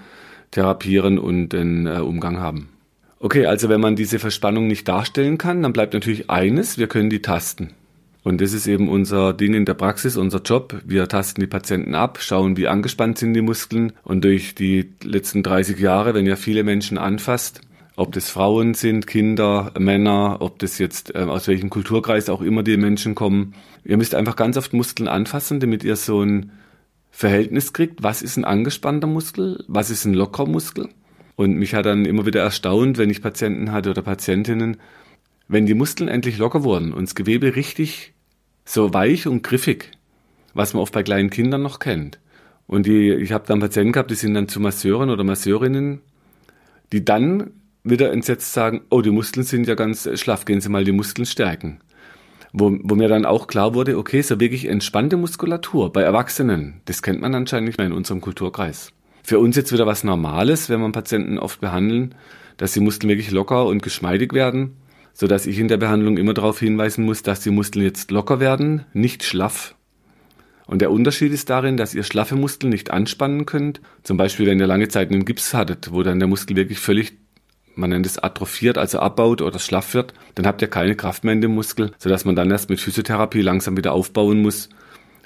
therapieren 0.51 1.19
und 1.19 1.51
den 1.51 1.87
äh, 1.87 2.01
Umgang 2.01 2.41
haben. 2.41 2.72
Okay, 3.25 3.47
also 3.47 3.69
wenn 3.69 3.81
man 3.81 3.95
diese 3.95 4.19
Verspannung 4.19 4.67
nicht 4.67 4.89
darstellen 4.89 5.39
kann, 5.39 5.63
dann 5.63 5.73
bleibt 5.73 5.95
natürlich 5.95 6.29
eines, 6.29 6.77
wir 6.77 6.89
können 6.89 7.09
die 7.09 7.23
tasten. 7.23 7.71
Und 8.25 8.41
das 8.41 8.53
ist 8.53 8.67
eben 8.67 8.89
unser 8.89 9.33
Ding 9.33 9.55
in 9.55 9.65
der 9.65 9.75
Praxis, 9.75 10.17
unser 10.17 10.41
Job. 10.43 10.83
Wir 10.85 11.07
tasten 11.07 11.41
die 11.41 11.47
Patienten 11.47 11.95
ab, 11.95 12.19
schauen, 12.21 12.57
wie 12.57 12.67
angespannt 12.67 13.19
sind 13.19 13.35
die 13.35 13.41
Muskeln. 13.41 13.93
Und 14.03 14.25
durch 14.25 14.57
die 14.57 14.91
letzten 15.05 15.45
30 15.45 15.79
Jahre, 15.79 16.15
wenn 16.15 16.27
ihr 16.27 16.37
viele 16.37 16.65
Menschen 16.65 16.99
anfasst, 16.99 17.61
ob 17.95 18.11
das 18.11 18.29
Frauen 18.29 18.75
sind, 18.75 19.07
Kinder, 19.07 19.71
Männer, 19.79 20.39
ob 20.41 20.59
das 20.59 20.79
jetzt 20.79 21.15
äh, 21.15 21.19
aus 21.19 21.47
welchem 21.47 21.71
Kulturkreis 21.71 22.29
auch 22.29 22.43
immer 22.43 22.65
die 22.65 22.77
Menschen 22.77 23.15
kommen. 23.15 23.55
Ihr 23.85 23.99
müsst 23.99 24.17
einfach 24.17 24.35
ganz 24.35 24.57
oft 24.57 24.73
Muskeln 24.73 25.07
anfassen, 25.07 25.61
damit 25.61 25.85
ihr 25.85 25.95
so 25.95 26.23
ein 26.23 26.51
Verhältnis 27.13 27.73
kriegt, 27.73 28.03
was 28.03 28.21
ist 28.21 28.37
ein 28.37 28.45
angespannter 28.45 29.07
Muskel, 29.07 29.65
was 29.69 29.91
ist 29.91 30.07
ein 30.07 30.15
lockerer 30.15 30.49
Muskel. 30.49 30.89
Und 31.37 31.55
mich 31.55 31.75
hat 31.75 31.87
dann 31.87 32.05
immer 32.05 32.27
wieder 32.27 32.43
erstaunt, 32.43 32.99
wenn 32.99 33.11
ich 33.11 33.23
Patienten 33.23 33.73
hatte 33.73 33.91
oder 33.91 34.03
Patientinnen, 34.03 34.77
wenn 35.49 35.67
die 35.67 35.75
Muskeln 35.75 36.09
endlich 36.09 36.39
locker 36.39 36.65
wurden 36.65 36.93
und 36.93 37.09
das 37.09 37.15
Gewebe 37.15 37.57
richtig 37.57 38.13
so 38.65 38.95
weich 38.95 39.27
und 39.27 39.43
griffig, 39.43 39.91
was 40.55 40.75
man 40.75 40.83
oft 40.83 40.93
bei 40.93 41.03
kleinen 41.03 41.31
Kindern 41.31 41.63
noch 41.63 41.79
kennt. 41.79 42.21
Und 42.67 42.87
die, 42.87 43.13
ich 43.13 43.33
habe 43.33 43.45
dann 43.47 43.61
Patienten 43.61 43.93
gehabt, 43.93 44.11
die 44.11 44.15
sind 44.15 44.35
dann 44.35 44.49
zu 44.49 44.61
Masseuren 44.61 45.11
oder 45.11 45.25
Masseurinnen, 45.25 46.01
die 46.93 47.05
dann 47.05 47.51
wieder 47.85 48.13
entsetzt 48.13 48.53
sagen, 48.53 48.83
oh, 48.91 49.01
die 49.03 49.11
Muskeln 49.11 49.45
sind 49.45 49.67
ja 49.67 49.75
ganz 49.75 50.09
schlaff, 50.21 50.45
gehen 50.45 50.61
Sie 50.61 50.69
mal 50.69 50.85
die 50.85 50.93
Muskeln 50.93 51.27
stärken. 51.27 51.81
Wo, 52.53 52.71
wo 52.83 52.95
mir 52.95 53.09
dann 53.09 53.25
auch 53.25 53.47
klar 53.47 53.75
wurde, 53.75 53.97
okay, 53.97 54.21
so 54.21 54.39
wirklich 54.39 54.67
entspannte 54.67 55.17
Muskulatur 55.17 55.93
bei 55.93 56.03
Erwachsenen, 56.03 56.81
das 56.85 57.03
kennt 57.03 57.21
man 57.21 57.35
anscheinend 57.35 57.67
nicht 57.67 57.79
mehr 57.79 57.87
in 57.87 57.95
unserem 57.95 58.21
Kulturkreis. 58.21 58.93
Für 59.23 59.39
uns 59.39 59.57
jetzt 59.57 59.73
wieder 59.73 59.87
was 59.87 60.05
Normales, 60.05 60.69
wenn 60.69 60.81
man 60.81 60.93
Patienten 60.93 61.39
oft 61.39 61.61
behandeln, 61.61 62.15
dass 62.57 62.73
die 62.73 62.81
Muskeln 62.81 63.09
wirklich 63.09 63.31
locker 63.31 63.67
und 63.67 63.83
geschmeidig 63.83 64.33
werden, 64.33 64.77
so 65.13 65.27
dass 65.27 65.47
ich 65.47 65.59
in 65.59 65.69
der 65.69 65.77
Behandlung 65.77 66.17
immer 66.17 66.35
darauf 66.35 66.59
hinweisen 66.59 67.05
muss, 67.05 67.23
dass 67.23 67.41
die 67.41 67.51
Muskeln 67.51 67.85
jetzt 67.85 68.11
locker 68.11 68.41
werden, 68.41 68.85
nicht 68.93 69.25
schlaff. 69.25 69.75
Und 70.67 70.81
der 70.81 70.91
Unterschied 70.91 71.33
ist 71.33 71.51
darin, 71.51 71.77
dass 71.77 71.95
ihr 71.95 72.03
schlaffe 72.03 72.37
Muskeln 72.37 72.71
nicht 72.71 72.91
anspannen 72.91 73.47
könnt. 73.47 73.81
Zum 74.05 74.17
Beispiel, 74.17 74.47
wenn 74.47 74.61
ihr 74.61 74.67
lange 74.67 74.89
Zeit 74.89 75.11
einen 75.11 75.25
Gips 75.25 75.55
hattet, 75.55 75.93
wo 75.93 76.03
dann 76.03 76.19
der 76.19 76.29
Muskel 76.29 76.57
wirklich 76.57 76.79
völlig 76.79 77.13
man 77.75 77.91
nennt 77.91 78.07
es 78.07 78.19
atrophiert, 78.19 78.79
also 78.79 78.99
abbaut 78.99 79.43
oder 79.43 79.59
schlaff 79.59 79.95
wird, 79.95 80.13
dann 80.35 80.47
habt 80.47 80.63
ihr 80.63 80.69
keine 80.69 80.95
Kraft 80.95 81.25
mehr 81.25 81.33
in 81.33 81.41
dem 81.41 81.55
Muskel, 81.55 81.93
sodass 81.99 82.25
man 82.25 82.37
dann 82.37 82.51
erst 82.51 82.69
mit 82.69 82.81
Physiotherapie 82.81 83.41
langsam 83.41 83.77
wieder 83.77 83.93
aufbauen 83.93 84.43
muss, 84.43 84.69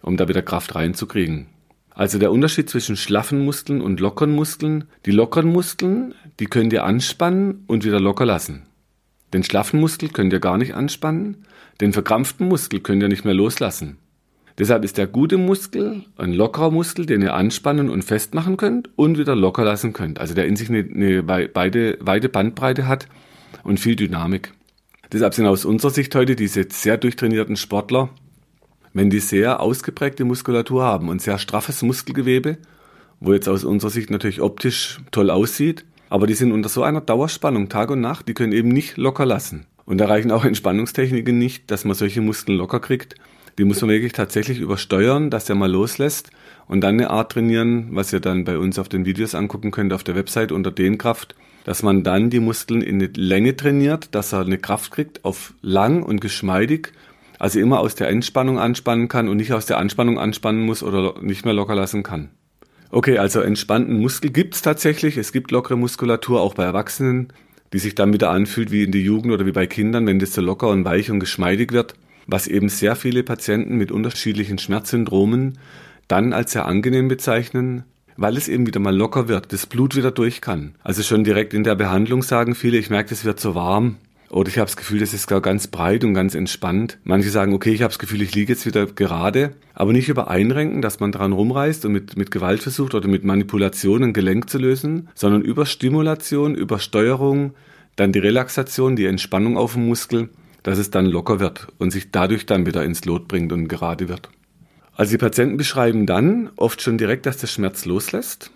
um 0.03 0.17
da 0.17 0.29
wieder 0.29 0.43
Kraft 0.43 0.75
reinzukriegen. 0.75 1.47
Also 1.97 2.19
der 2.19 2.31
Unterschied 2.31 2.69
zwischen 2.69 2.95
schlaffen 2.95 3.43
Muskeln 3.43 3.81
und 3.81 4.01
lockeren 4.01 4.35
Muskeln. 4.35 4.85
Die 5.07 5.13
lockeren 5.13 5.51
Muskeln, 5.51 6.15
die 6.39 6.45
könnt 6.45 6.75
ihr 6.75 6.85
anspannen 6.85 7.65
und 7.67 7.87
wieder 7.87 8.01
locker 8.01 8.27
lassen. 8.27 8.65
Den 9.33 9.43
schlaffen 9.43 9.81
Muskel 9.81 10.11
könnt 10.11 10.35
ihr 10.35 10.39
gar 10.39 10.59
nicht 10.59 10.75
anspannen, 10.75 11.47
den 11.81 11.95
verkrampften 11.95 12.49
Muskel 12.49 12.81
könnt 12.81 13.03
ihr 13.03 13.09
nicht 13.09 13.25
mehr 13.25 13.33
loslassen. 13.33 13.97
Deshalb 14.59 14.85
ist 14.85 14.99
der 14.99 15.07
gute 15.07 15.39
Muskel 15.39 16.05
ein 16.19 16.35
lockerer 16.35 16.71
Muskel, 16.71 17.07
den 17.07 17.23
ihr 17.23 17.35
anspannen 17.35 17.89
und 17.89 18.05
festmachen 18.05 18.59
könnt 18.59 18.91
und 18.97 19.17
wieder 19.17 19.35
locker 19.35 19.65
lassen 19.65 19.95
könnt. 19.95 20.21
Also 20.21 20.35
der 20.35 20.47
in 20.47 20.57
sich 20.57 20.69
eine, 20.69 20.81
eine 20.81 21.27
weite 21.27 22.29
Bandbreite 22.29 22.87
hat 22.87 23.09
und 23.65 23.81
viel 23.81 23.97
Dynamik. 23.97 24.53
Deshalb 25.13 25.33
sind 25.33 25.47
aus 25.47 25.65
unserer 25.65 25.91
Sicht 25.91 26.15
heute 26.15 26.37
diese 26.37 26.67
sehr 26.71 26.99
durchtrainierten 26.99 27.57
Sportler, 27.57 28.11
wenn 28.97 29.11
die 29.11 29.21
sehr 29.21 29.61
ausgeprägte 29.61 30.25
Muskulatur 30.25 30.83
haben 30.83 31.11
und 31.11 31.21
sehr 31.21 31.39
straffes 31.39 31.83
Muskelgewebe, 31.83 32.57
wo 33.21 33.35
jetzt 33.35 33.47
aus 33.47 33.63
unserer 33.63 33.91
Sicht 33.91 34.09
natürlich 34.09 34.41
optisch 34.41 35.01
toll 35.11 35.29
aussieht, 35.29 35.85
aber 36.09 36.27
die 36.27 36.33
sind 36.33 36.51
unter 36.51 36.71
so 36.71 36.83
einer 36.83 37.03
Dauerspannung 37.03 37.69
Tag 37.69 37.91
und 37.91 38.01
Nacht, 38.01 38.27
die 38.27 38.33
können 38.33 38.55
eben 38.55 38.71
nicht 38.71 38.97
locker 38.97 39.27
lassen. 39.27 39.67
Und 39.85 39.99
da 39.99 40.07
reichen 40.07 40.31
auch 40.31 40.47
Entspannungstechniken 40.47 41.37
nicht, 41.37 41.71
dass 41.71 41.85
man 41.85 41.95
solche 41.95 42.23
Muskeln 42.23 42.57
locker 42.57 42.81
kriegt. 42.81 43.17
Die 43.59 43.65
muss 43.65 43.83
man 43.83 43.91
wirklich 43.91 44.15
tatsächlich 44.15 44.61
übersteuern, 44.61 45.29
dass 45.29 45.45
der 45.45 45.57
mal 45.57 45.71
loslässt 45.71 46.31
und 46.67 46.81
dann 46.81 46.95
eine 46.95 47.11
Art 47.11 47.33
trainieren, 47.33 47.89
was 47.91 48.15
ihr 48.15 48.21
dann 48.21 48.45
bei 48.45 48.57
uns 48.57 48.79
auf 48.79 48.89
den 48.89 49.05
Videos 49.05 49.35
angucken 49.35 49.73
könnt 49.73 49.93
auf 49.93 50.05
der 50.05 50.15
Website 50.15 50.53
unter 50.53 50.71
Dehnkraft, 50.71 51.35
dass 51.65 51.83
man 51.83 52.03
dann 52.03 52.31
die 52.31 52.41
Muskeln 52.41 52.81
in 52.81 52.95
eine 52.95 53.11
Länge 53.15 53.57
trainiert, 53.57 54.15
dass 54.15 54.33
er 54.33 54.41
eine 54.41 54.57
Kraft 54.57 54.91
kriegt 54.91 55.23
auf 55.23 55.53
lang 55.61 56.03
und 56.03 56.23
geschmeidig, 56.23 56.93
also 57.39 57.61
immer 57.61 57.81
aus 57.81 57.95
der 57.95 58.09
Entspannung 58.09 58.59
anspannen 58.59 59.09
kann 59.09 59.29
und 59.29 59.37
nicht 59.37 59.53
aus 59.53 59.67
der 59.67 59.79
Anspannung 59.79 60.19
anspannen 60.19 60.63
muss 60.65 60.83
oder 60.83 61.15
nicht 61.21 61.45
mehr 61.45 61.55
locker 61.55 61.75
lassen 61.75 62.03
kann. 62.03 62.31
Okay, 62.91 63.19
also 63.19 63.41
entspannten 63.41 64.01
Muskel 64.01 64.31
gibt's 64.31 64.63
tatsächlich. 64.63 65.17
Es 65.17 65.33
gibt 65.33 65.51
lockere 65.51 65.77
Muskulatur 65.77 66.41
auch 66.41 66.55
bei 66.55 66.65
Erwachsenen, 66.65 67.33
die 67.73 67.79
sich 67.79 67.95
dann 67.95 68.13
wieder 68.13 68.31
anfühlt 68.31 68.71
wie 68.71 68.85
in 68.85 68.93
der 68.93 69.01
Jugend 69.01 69.33
oder 69.33 69.45
wie 69.45 69.53
bei 69.53 69.67
Kindern, 69.67 70.07
wenn 70.07 70.19
das 70.19 70.33
so 70.33 70.41
locker 70.41 70.69
und 70.69 70.85
weich 70.85 71.11
und 71.11 71.21
geschmeidig 71.21 71.73
wird, 71.73 71.95
was 72.27 72.47
eben 72.47 72.69
sehr 72.69 72.97
viele 72.97 73.23
Patienten 73.23 73.77
mit 73.77 73.91
unterschiedlichen 73.91 74.59
Schmerzsyndromen 74.59 75.59
dann 76.09 76.33
als 76.33 76.53
sehr 76.53 76.67
angenehm 76.67 77.09
bezeichnen, 77.09 77.85
weil 78.17 78.37
es 78.37 78.49
eben 78.49 78.67
wieder 78.67 78.81
mal 78.81 78.97
locker 78.97 79.29
wird, 79.29 79.53
das 79.53 79.67
Blut 79.67 79.97
wieder 79.97 80.11
durch 80.11 80.41
kann. 80.41 80.75
Also 80.83 81.03
schon 81.03 81.25
direkt 81.25 81.53
in 81.53 81.65
der 81.65 81.75
Behandlung 81.75 82.23
sagen 82.23 82.55
viele, 82.55 82.79
ich 82.79 82.91
merke, 82.91 83.13
es 83.13 83.25
wird 83.25 83.41
so 83.41 83.55
warm, 83.55 83.97
oder 84.37 84.51
ich 84.51 84.59
habe 84.59 84.67
das 84.67 84.77
Gefühl, 84.77 85.01
das 85.01 85.15
ist 85.15 85.29
ganz 85.29 85.67
breit 85.67 86.05
und 86.05 86.13
ganz 86.13 86.35
entspannt. 86.35 86.99
Manche 87.05 87.31
sagen, 87.31 87.55
okay, 87.55 87.71
ich 87.71 87.81
habe 87.81 87.91
das 87.91 87.99
Gefühl, 87.99 88.21
ich 88.21 88.35
liege 88.35 88.53
jetzt 88.53 88.67
wieder 88.67 88.85
gerade, 88.85 89.55
aber 89.73 89.95
nicht 89.95 90.11
über 90.11 90.29
Einrenken, 90.29 90.83
dass 90.83 91.01
man 91.01 91.11
dran 91.11 91.33
rumreißt 91.33 91.87
und 91.87 91.93
mit, 91.93 92.19
mit 92.19 92.31
Gewalt 92.31 92.63
versucht 92.63 92.95
oder 92.95 93.09
mit 93.09 93.25
Manipulation 93.25 94.05
ein 94.05 94.13
Gelenk 94.13 94.51
zu 94.51 94.59
lösen, 94.59 95.09
sondern 95.15 95.41
über 95.41 95.65
Stimulation, 95.65 96.55
über 96.55 96.81
Steuerung, 96.81 97.55
dann 97.97 98.13
die 98.13 98.19
Relaxation, 98.19 98.95
die 98.95 99.07
Entspannung 99.07 99.57
auf 99.57 99.73
dem 99.73 99.87
Muskel, 99.87 100.29
dass 100.63 100.77
es 100.77 100.91
dann 100.91 101.07
locker 101.07 101.41
wird 101.41 101.69
und 101.79 101.91
sich 101.91 102.11
dadurch 102.11 102.45
dann 102.45 102.67
wieder 102.67 102.85
ins 102.85 103.07
Lot 103.07 103.29
bringt 103.29 103.55
und 103.55 103.69
gerade 103.69 104.11
wird. 104.11 104.29
Also 104.97 105.13
die 105.13 105.19
Patienten 105.19 105.57
beschreiben 105.57 106.05
dann 106.05 106.51
oft 106.57 106.83
schon 106.83 106.99
direkt, 106.99 107.25
dass 107.25 107.39
der 107.39 107.47
Schmerz 107.47 107.87
loslässt. 107.87 108.51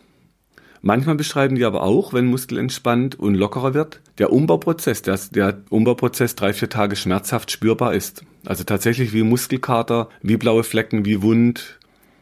Manchmal 0.83 1.15
beschreiben 1.15 1.57
die 1.57 1.65
aber 1.65 1.83
auch, 1.83 2.15
wenn 2.15 2.27
Muskel 2.27 2.57
entspannt 2.59 3.19
und 3.19 3.35
lockerer 3.35 3.75
wird, 3.75 4.01
der 4.19 4.33
Umbauprozess, 4.33 5.03
der, 5.03 5.19
der 5.31 5.61
Umbauprozess 5.69 6.37
drei, 6.37 6.53
vier 6.55 6.71
Tage 6.71 6.97
schmerzhaft 6.97 7.51
spürbar 7.51 7.95
ist. 7.95 8.25
Also 8.47 8.65
tatsächlich 8.65 9.13
wie 9.13 9.23
Muskelkater, 9.23 10.09
wie 10.23 10.39
blaue 10.39 10.65
Flecken, 10.65 11.05
wie 11.05 11.21
Wund. 11.21 11.79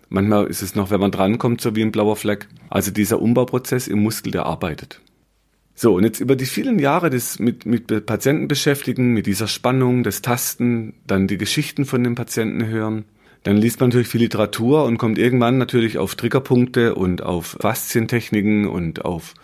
Manchmal 0.08 0.46
ist 0.46 0.62
es 0.62 0.74
noch, 0.74 0.90
wenn 0.90 1.00
man 1.00 1.12
drankommt, 1.12 1.60
so 1.60 1.76
wie 1.76 1.82
ein 1.82 1.92
blauer 1.92 2.16
Fleck. 2.16 2.48
Also 2.68 2.90
dieser 2.90 3.22
Umbauprozess 3.22 3.86
im 3.86 4.02
Muskel, 4.02 4.32
der 4.32 4.46
arbeitet. 4.46 5.00
So, 5.74 5.94
und 5.94 6.02
jetzt 6.02 6.18
über 6.18 6.34
die 6.34 6.46
vielen 6.46 6.80
Jahre 6.80 7.08
des 7.08 7.38
mit, 7.38 7.64
mit 7.64 8.04
Patienten 8.04 8.48
beschäftigen, 8.48 9.12
mit 9.12 9.26
dieser 9.26 9.46
Spannung, 9.46 10.02
das 10.02 10.22
Tasten, 10.22 10.94
dann 11.06 11.28
die 11.28 11.38
Geschichten 11.38 11.84
von 11.84 12.02
den 12.02 12.16
Patienten 12.16 12.66
hören, 12.66 13.04
dann 13.42 13.56
liest 13.56 13.80
man 13.80 13.90
natürlich 13.90 14.08
viel 14.08 14.22
Literatur 14.22 14.84
und 14.84 14.98
kommt 14.98 15.18
irgendwann 15.18 15.58
natürlich 15.58 15.98
auf 15.98 16.14
Triggerpunkte 16.14 16.94
und 16.94 17.22
auf 17.22 17.56
Faszientechniken 17.60 18.66
und 18.66 19.04
auf, 19.04 19.34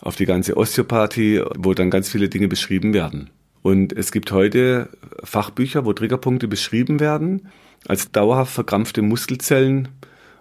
auf 0.00 0.16
die 0.16 0.26
ganze 0.26 0.56
Osteopathie, 0.56 1.42
wo 1.56 1.74
dann 1.74 1.90
ganz 1.90 2.08
viele 2.08 2.28
Dinge 2.28 2.48
beschrieben 2.48 2.94
werden. 2.94 3.30
Und 3.62 3.92
es 3.92 4.12
gibt 4.12 4.30
heute 4.32 4.90
Fachbücher, 5.22 5.86
wo 5.86 5.92
Triggerpunkte 5.92 6.48
beschrieben 6.48 7.00
werden 7.00 7.48
als 7.86 8.12
dauerhaft 8.12 8.52
verkrampfte 8.52 9.02
Muskelzellen 9.02 9.88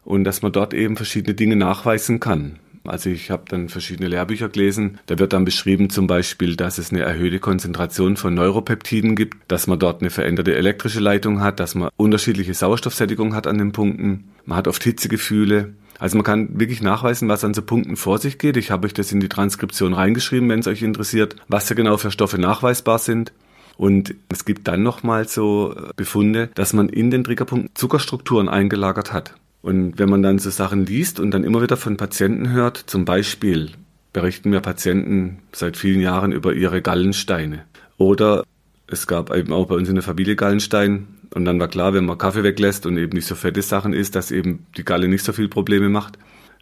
und 0.03 0.23
dass 0.23 0.41
man 0.41 0.51
dort 0.51 0.73
eben 0.73 0.95
verschiedene 0.97 1.33
Dinge 1.33 1.55
nachweisen 1.55 2.19
kann. 2.19 2.59
Also 2.85 3.09
ich 3.09 3.31
habe 3.31 3.43
dann 3.47 3.69
verschiedene 3.69 4.09
Lehrbücher 4.09 4.49
gelesen. 4.49 4.99
Da 5.05 5.17
wird 5.19 5.33
dann 5.33 5.45
beschrieben 5.45 5.89
zum 5.89 6.07
Beispiel, 6.07 6.55
dass 6.55 6.77
es 6.77 6.91
eine 6.91 7.01
erhöhte 7.01 7.39
Konzentration 7.39 8.17
von 8.17 8.33
Neuropeptiden 8.33 9.15
gibt, 9.15 9.37
dass 9.47 9.67
man 9.67 9.79
dort 9.79 10.01
eine 10.01 10.09
veränderte 10.09 10.55
elektrische 10.55 10.99
Leitung 10.99 11.41
hat, 11.41 11.59
dass 11.59 11.75
man 11.75 11.89
unterschiedliche 11.95 12.53
Sauerstoffsättigung 12.53 13.35
hat 13.35 13.47
an 13.47 13.57
den 13.57 13.71
Punkten. 13.71 14.25
Man 14.45 14.57
hat 14.57 14.67
oft 14.67 14.83
Hitzegefühle. 14.83 15.73
Also 15.99 16.17
man 16.17 16.25
kann 16.25 16.59
wirklich 16.59 16.81
nachweisen, 16.81 17.29
was 17.29 17.43
an 17.43 17.53
so 17.53 17.61
Punkten 17.61 17.95
vor 17.95 18.17
sich 18.17 18.37
geht. 18.37 18.57
Ich 18.57 18.71
habe 18.71 18.85
euch 18.85 18.93
das 18.93 19.11
in 19.11 19.19
die 19.19 19.29
Transkription 19.29 19.93
reingeschrieben, 19.93 20.49
wenn 20.49 20.59
es 20.59 20.67
euch 20.67 20.81
interessiert, 20.81 21.37
was 21.47 21.67
da 21.67 21.75
genau 21.75 21.97
für 21.97 22.11
Stoffe 22.11 22.37
nachweisbar 22.37 22.99
sind. 22.99 23.31
Und 23.77 24.13
es 24.29 24.45
gibt 24.45 24.67
dann 24.67 24.83
nochmal 24.83 25.27
so 25.27 25.75
Befunde, 25.95 26.49
dass 26.55 26.73
man 26.73 26.89
in 26.89 27.09
den 27.09 27.23
Triggerpunkten 27.23 27.71
Zuckerstrukturen 27.73 28.49
eingelagert 28.49 29.13
hat. 29.13 29.35
Und 29.63 29.97
wenn 29.97 30.09
man 30.09 30.21
dann 30.21 30.39
so 30.39 30.49
Sachen 30.49 30.85
liest 30.85 31.21
und 31.21 31.31
dann 31.31 31.45
immer 31.45 31.61
wieder 31.61 31.77
von 31.77 31.95
Patienten 31.95 32.51
hört, 32.51 32.75
zum 32.75 33.05
Beispiel 33.05 33.71
berichten 34.11 34.49
mir 34.49 34.59
Patienten 34.59 35.39
seit 35.53 35.77
vielen 35.77 36.01
Jahren 36.01 36.33
über 36.33 36.53
ihre 36.53 36.81
Gallensteine. 36.81 37.63
Oder 37.97 38.43
es 38.87 39.07
gab 39.07 39.33
eben 39.33 39.53
auch 39.53 39.67
bei 39.67 39.75
uns 39.75 39.87
in 39.87 39.95
der 39.95 40.03
Familie 40.03 40.35
Gallenstein. 40.35 41.07
Und 41.33 41.45
dann 41.45 41.61
war 41.61 41.69
klar, 41.69 41.93
wenn 41.93 42.03
man 42.03 42.17
Kaffee 42.17 42.43
weglässt 42.43 42.85
und 42.85 42.97
eben 42.97 43.15
nicht 43.15 43.25
so 43.25 43.35
fette 43.35 43.61
Sachen 43.61 43.93
isst, 43.93 44.15
dass 44.15 44.31
eben 44.31 44.65
die 44.75 44.83
Galle 44.83 45.07
nicht 45.07 45.23
so 45.23 45.31
viel 45.31 45.47
Probleme 45.47 45.87
macht. 45.87 46.19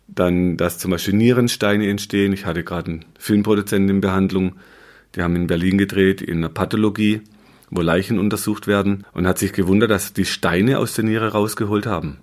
Dann, 0.08 0.56
dass 0.56 0.78
zum 0.78 0.92
Beispiel 0.92 1.16
Nierensteine 1.16 1.90
entstehen. 1.90 2.34
Ich 2.34 2.46
hatte 2.46 2.64
gerade 2.64 2.92
einen 2.92 3.06
Filmproduzenten 3.18 3.96
in 3.96 4.02
Behandlung. 4.02 4.54
Die 5.16 5.24
haben 5.24 5.36
in 5.36 5.48
Berlin 5.48 5.80
gedreht, 5.80 6.22
in 6.22 6.38
einer 6.38 6.50
Pathologie, 6.50 7.22
wo 7.72 7.82
Leichen 7.82 8.20
untersucht 8.20 8.68
werden 8.68 9.08
und 9.12 9.26
hat 9.26 9.40
sich 9.40 9.54
gewundert, 9.54 9.90
dass 9.90 10.14
die 10.14 10.26
Steine 10.26 10.78
aus 10.78 10.94
der 10.94 11.06
Niere 11.06 11.32
rausgeholt 11.32 11.88
haben. 11.88 12.20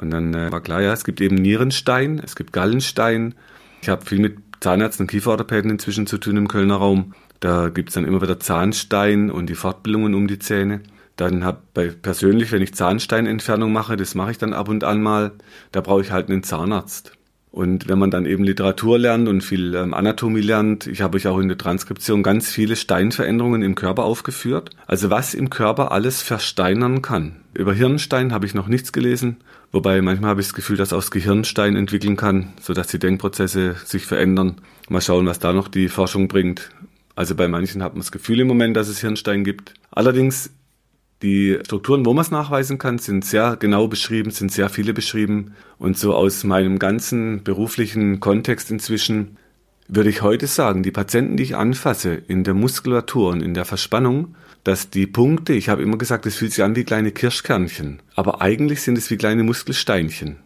Und 0.00 0.10
dann 0.10 0.32
äh, 0.34 0.50
war 0.50 0.60
klar, 0.60 0.80
ja, 0.80 0.92
es 0.92 1.04
gibt 1.04 1.20
eben 1.20 1.36
Nierenstein, 1.36 2.20
es 2.24 2.34
gibt 2.34 2.52
Gallenstein. 2.52 3.34
Ich 3.82 3.88
habe 3.88 4.04
viel 4.04 4.18
mit 4.18 4.38
Zahnärzten 4.60 5.04
und 5.04 5.10
Kieferorthopäden 5.10 5.70
inzwischen 5.70 6.06
zu 6.06 6.18
tun 6.18 6.36
im 6.36 6.48
Kölner 6.48 6.76
Raum. 6.76 7.14
Da 7.40 7.68
gibt 7.68 7.90
es 7.90 7.94
dann 7.94 8.04
immer 8.04 8.22
wieder 8.22 8.40
Zahnstein 8.40 9.30
und 9.30 9.46
die 9.46 9.54
Fortbildungen 9.54 10.14
um 10.14 10.26
die 10.26 10.38
Zähne. 10.38 10.80
Dann 11.16 11.44
habe 11.44 11.60
ich 11.86 12.00
persönlich, 12.00 12.50
wenn 12.52 12.62
ich 12.62 12.74
Zahnsteinentfernung 12.74 13.72
mache, 13.72 13.96
das 13.96 14.14
mache 14.14 14.30
ich 14.30 14.38
dann 14.38 14.54
ab 14.54 14.68
und 14.68 14.84
an 14.84 15.02
mal, 15.02 15.32
da 15.72 15.82
brauche 15.82 16.00
ich 16.00 16.12
halt 16.12 16.30
einen 16.30 16.42
Zahnarzt. 16.42 17.12
Und 17.52 17.88
wenn 17.88 17.98
man 17.98 18.12
dann 18.12 18.26
eben 18.26 18.44
Literatur 18.44 18.98
lernt 18.98 19.28
und 19.28 19.42
viel 19.42 19.74
ähm, 19.74 19.92
Anatomie 19.92 20.40
lernt, 20.40 20.86
ich 20.86 21.02
habe 21.02 21.16
euch 21.16 21.26
auch 21.26 21.38
in 21.38 21.48
der 21.48 21.58
Transkription 21.58 22.22
ganz 22.22 22.48
viele 22.48 22.76
Steinveränderungen 22.76 23.62
im 23.62 23.74
Körper 23.74 24.04
aufgeführt. 24.04 24.70
Also 24.86 25.10
was 25.10 25.34
im 25.34 25.50
Körper 25.50 25.90
alles 25.90 26.22
versteinern 26.22 27.02
kann. 27.02 27.36
Über 27.52 27.74
Hirnstein 27.74 28.32
habe 28.32 28.46
ich 28.46 28.54
noch 28.54 28.68
nichts 28.68 28.92
gelesen, 28.92 29.38
wobei 29.72 30.00
manchmal 30.00 30.30
habe 30.30 30.40
ich 30.40 30.46
das 30.46 30.54
Gefühl, 30.54 30.76
dass 30.76 30.92
aus 30.92 31.10
Gehirnstein 31.10 31.74
entwickeln 31.74 32.16
kann, 32.16 32.52
sodass 32.60 32.86
die 32.86 33.00
Denkprozesse 33.00 33.74
sich 33.84 34.06
verändern. 34.06 34.60
Mal 34.88 35.00
schauen, 35.00 35.26
was 35.26 35.40
da 35.40 35.52
noch 35.52 35.66
die 35.66 35.88
Forschung 35.88 36.28
bringt. 36.28 36.70
Also 37.16 37.34
bei 37.34 37.48
manchen 37.48 37.82
hat 37.82 37.94
man 37.94 38.00
das 38.00 38.12
Gefühl 38.12 38.40
im 38.40 38.46
Moment, 38.46 38.76
dass 38.76 38.88
es 38.88 39.00
Hirnstein 39.00 39.42
gibt. 39.42 39.74
Allerdings 39.90 40.50
die 41.22 41.58
Strukturen, 41.64 42.06
wo 42.06 42.14
man 42.14 42.22
es 42.22 42.30
nachweisen 42.30 42.78
kann, 42.78 42.98
sind 42.98 43.24
sehr 43.24 43.56
genau 43.56 43.88
beschrieben, 43.88 44.30
sind 44.30 44.52
sehr 44.52 44.68
viele 44.68 44.94
beschrieben. 44.94 45.54
Und 45.78 45.98
so 45.98 46.14
aus 46.14 46.44
meinem 46.44 46.78
ganzen 46.78 47.42
beruflichen 47.42 48.20
Kontext 48.20 48.70
inzwischen 48.70 49.36
würde 49.88 50.08
ich 50.08 50.22
heute 50.22 50.46
sagen, 50.46 50.82
die 50.82 50.92
Patienten, 50.92 51.36
die 51.36 51.42
ich 51.42 51.56
anfasse 51.56 52.14
in 52.14 52.44
der 52.44 52.54
Muskulatur 52.54 53.30
und 53.30 53.42
in 53.42 53.54
der 53.54 53.64
Verspannung, 53.64 54.36
dass 54.62 54.90
die 54.90 55.06
Punkte, 55.06 55.52
ich 55.52 55.68
habe 55.68 55.82
immer 55.82 55.98
gesagt, 55.98 56.26
es 56.26 56.36
fühlt 56.36 56.52
sich 56.52 56.62
an 56.62 56.76
wie 56.76 56.84
kleine 56.84 57.10
Kirschkernchen, 57.10 58.00
aber 58.14 58.40
eigentlich 58.40 58.82
sind 58.82 58.96
es 58.96 59.10
wie 59.10 59.16
kleine 59.16 59.42
Muskelsteinchen. 59.42 60.36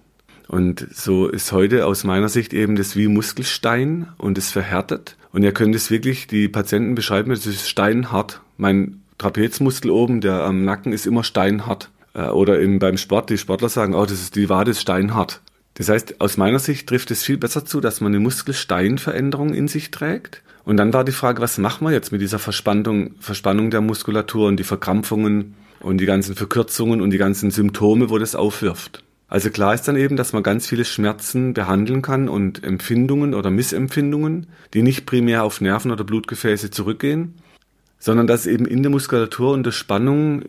Und 0.49 0.87
so 0.93 1.29
ist 1.29 1.53
heute 1.53 1.87
aus 1.87 2.05
meiner 2.05 2.29
Sicht 2.29 2.53
eben 2.53 2.77
das 2.77 2.97
wie 2.97 3.09
Muskelstein 3.09 4.09
und 4.19 4.39
es 4.39 4.51
verhärtet. 4.51 5.17
Und 5.33 5.43
ihr 5.43 5.53
könnt 5.53 5.75
es 5.75 5.91
wirklich, 5.91 6.27
die 6.27 6.49
Patienten 6.49 6.95
beschreiben, 6.95 7.33
es 7.33 7.47
ist 7.47 7.69
steinhart. 7.69 8.41
Mein 8.57 9.03
Trapezmuskel 9.19 9.91
oben, 9.91 10.21
der 10.21 10.43
am 10.43 10.65
Nacken 10.65 10.93
ist 10.93 11.07
immer 11.07 11.25
steinhart. 11.25 11.91
Äh, 12.15 12.29
oder 12.29 12.61
eben 12.61 12.79
beim 12.79 12.97
Sport, 12.97 13.31
die 13.31 13.39
Sportler 13.39 13.69
sagen, 13.69 13.95
oh, 13.95 14.05
das 14.05 14.21
ist 14.21 14.37
die 14.37 14.49
Wade 14.49 14.73
ist 14.73 14.81
steinhart. 14.81 15.41
Das 15.75 15.89
heißt, 15.89 16.21
aus 16.21 16.37
meiner 16.37 16.61
Sicht 16.61 16.89
trifft 16.89 17.11
es 17.11 17.25
viel 17.25 17.37
besser 17.37 17.65
zu, 17.65 17.81
dass 17.81 18.01
man 18.01 18.13
eine 18.13 18.21
Muskelsteinveränderung 18.21 19.55
in 19.55 19.69
sich 19.69 19.91
trägt. 19.91 20.43
Und 20.65 20.77
dann 20.77 20.93
war 20.93 21.05
die 21.05 21.13
Frage, 21.13 21.43
was 21.43 21.59
machen 21.59 21.87
wir 21.87 21.93
jetzt 21.93 22.13
mit 22.13 22.21
dieser 22.21 22.39
Verspannung, 22.39 23.17
Verspannung 23.19 23.71
der 23.71 23.81
Muskulatur 23.81 24.49
und 24.49 24.57
die 24.57 24.65
Verkrampfungen 24.65 25.55
und 25.81 25.99
die 25.99 26.07
ganzen 26.07 26.37
Verkürzungen 26.37 27.03
und 27.03 27.11
die 27.11 27.19
ganzen 27.19 27.51
Symptome, 27.51 28.09
wo 28.09 28.19
das 28.19 28.35
aufwirft. 28.35 29.03
Also 29.29 29.51
klar 29.51 29.75
ist 29.75 29.89
dann 29.89 29.97
eben, 29.97 30.17
dass 30.17 30.33
man 30.33 30.43
ganz 30.43 30.67
viele 30.67 30.85
Schmerzen 30.85 31.55
behandeln 31.55 32.03
kann 32.03 32.29
und 32.29 32.63
Empfindungen 32.63 33.35
oder 33.35 33.51
Missempfindungen, 33.51 34.47
die 34.75 34.83
nicht 34.83 35.07
primär 35.07 35.43
auf 35.43 35.61
Nerven 35.61 35.91
oder 35.91 36.05
Blutgefäße 36.05 36.71
zurückgehen, 36.71 37.35
sondern 38.05 38.27
dass 38.27 38.47
eben 38.47 38.67
in 38.67 38.83
der 38.83 38.91
Muskulatur 38.91 39.53
und 39.53 39.65
der 39.65 39.73
Spannung 39.73 40.43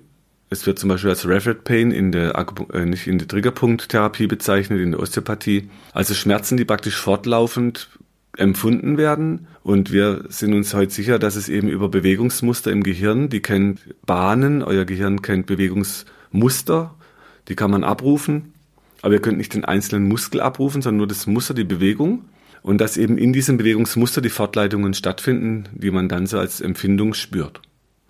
Es 0.50 0.68
wird 0.68 0.78
zum 0.78 0.90
Beispiel 0.90 1.10
als 1.10 1.26
Referred 1.26 1.64
Pain 1.64 1.92
in 1.92 2.12
der, 2.12 2.36
äh, 2.74 2.86
nicht 2.86 3.08
in 3.08 3.18
der 3.18 3.30
Triggerpunkttherapie 3.30 4.28
bezeichnet, 4.28 4.82
in 4.82 4.92
der 4.92 5.00
Osteopathie. 5.00 5.70
Also 5.94 6.14
Schmerzen, 6.14 6.58
die 6.58 6.66
praktisch 6.66 6.98
fortlaufend 6.98 7.90
empfunden 8.36 8.98
werden. 8.98 9.48
Und 9.64 9.94
wir 9.94 10.26
sind 10.28 10.54
uns 10.54 10.74
heute 10.74 10.92
sicher, 10.92 11.18
dass 11.18 11.38
es 11.38 11.48
eben 11.48 11.70
über 11.70 11.88
Bewegungsmuster 11.88 12.74
im 12.74 12.84
Gehirn, 12.84 13.30
die 13.30 13.42
kennt 13.42 13.80
Bahnen, 14.06 14.62
euer 14.62 14.84
Gehirn 14.84 15.22
kennt 15.22 15.46
Bewegungsmuster, 15.46 16.94
die 17.48 17.56
kann 17.56 17.72
man 17.72 17.86
abrufen. 17.86 18.54
Aber 19.02 19.14
ihr 19.14 19.22
könnt 19.22 19.38
nicht 19.38 19.54
den 19.54 19.64
einzelnen 19.64 20.10
Muskel 20.10 20.42
abrufen, 20.42 20.82
sondern 20.82 20.98
nur 20.98 21.08
das 21.08 21.26
Muster, 21.26 21.54
die 21.54 21.64
Bewegung. 21.64 22.26
Und 22.62 22.80
dass 22.80 22.98
eben 22.98 23.18
in 23.18 23.34
diesem 23.34 23.58
Bewegungsmuster 23.58 24.22
die 24.22 24.30
Fortleitungen 24.30 24.94
stattfinden, 24.94 25.66
die 25.74 25.92
man 25.92 26.10
dann 26.10 26.26
so 26.26 26.40
als 26.40 26.62
Empfindung 26.62 27.14
spürt. 27.14 27.62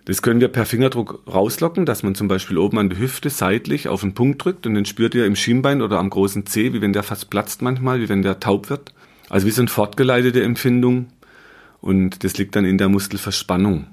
Das 0.06 0.22
können 0.22 0.40
wir 0.40 0.48
per 0.48 0.66
Fingerdruck 0.66 1.22
rauslocken, 1.26 1.84
dass 1.84 2.02
man 2.02 2.14
zum 2.14 2.28
Beispiel 2.28 2.58
oben 2.58 2.78
an 2.78 2.88
der 2.88 2.98
Hüfte 2.98 3.28
seitlich 3.28 3.88
auf 3.88 4.02
einen 4.02 4.14
Punkt 4.14 4.44
drückt 4.44 4.66
und 4.66 4.74
den 4.74 4.84
spürt 4.84 5.14
ihr 5.14 5.26
im 5.26 5.34
Schienbein 5.34 5.82
oder 5.82 5.98
am 5.98 6.10
großen 6.10 6.46
Zeh, 6.46 6.72
wie 6.72 6.80
wenn 6.80 6.92
der 6.92 7.02
fast 7.02 7.28
platzt 7.28 7.60
manchmal, 7.60 8.00
wie 8.00 8.08
wenn 8.08 8.22
der 8.22 8.38
taub 8.38 8.70
wird. 8.70 8.92
Also 9.28 9.46
wie 9.46 9.50
so 9.50 9.62
eine 9.62 9.68
fortgeleitete 9.68 10.42
Empfindung 10.42 11.08
und 11.80 12.24
das 12.24 12.38
liegt 12.38 12.56
dann 12.56 12.64
in 12.64 12.78
der 12.78 12.88
Muskelverspannung. 12.88 13.86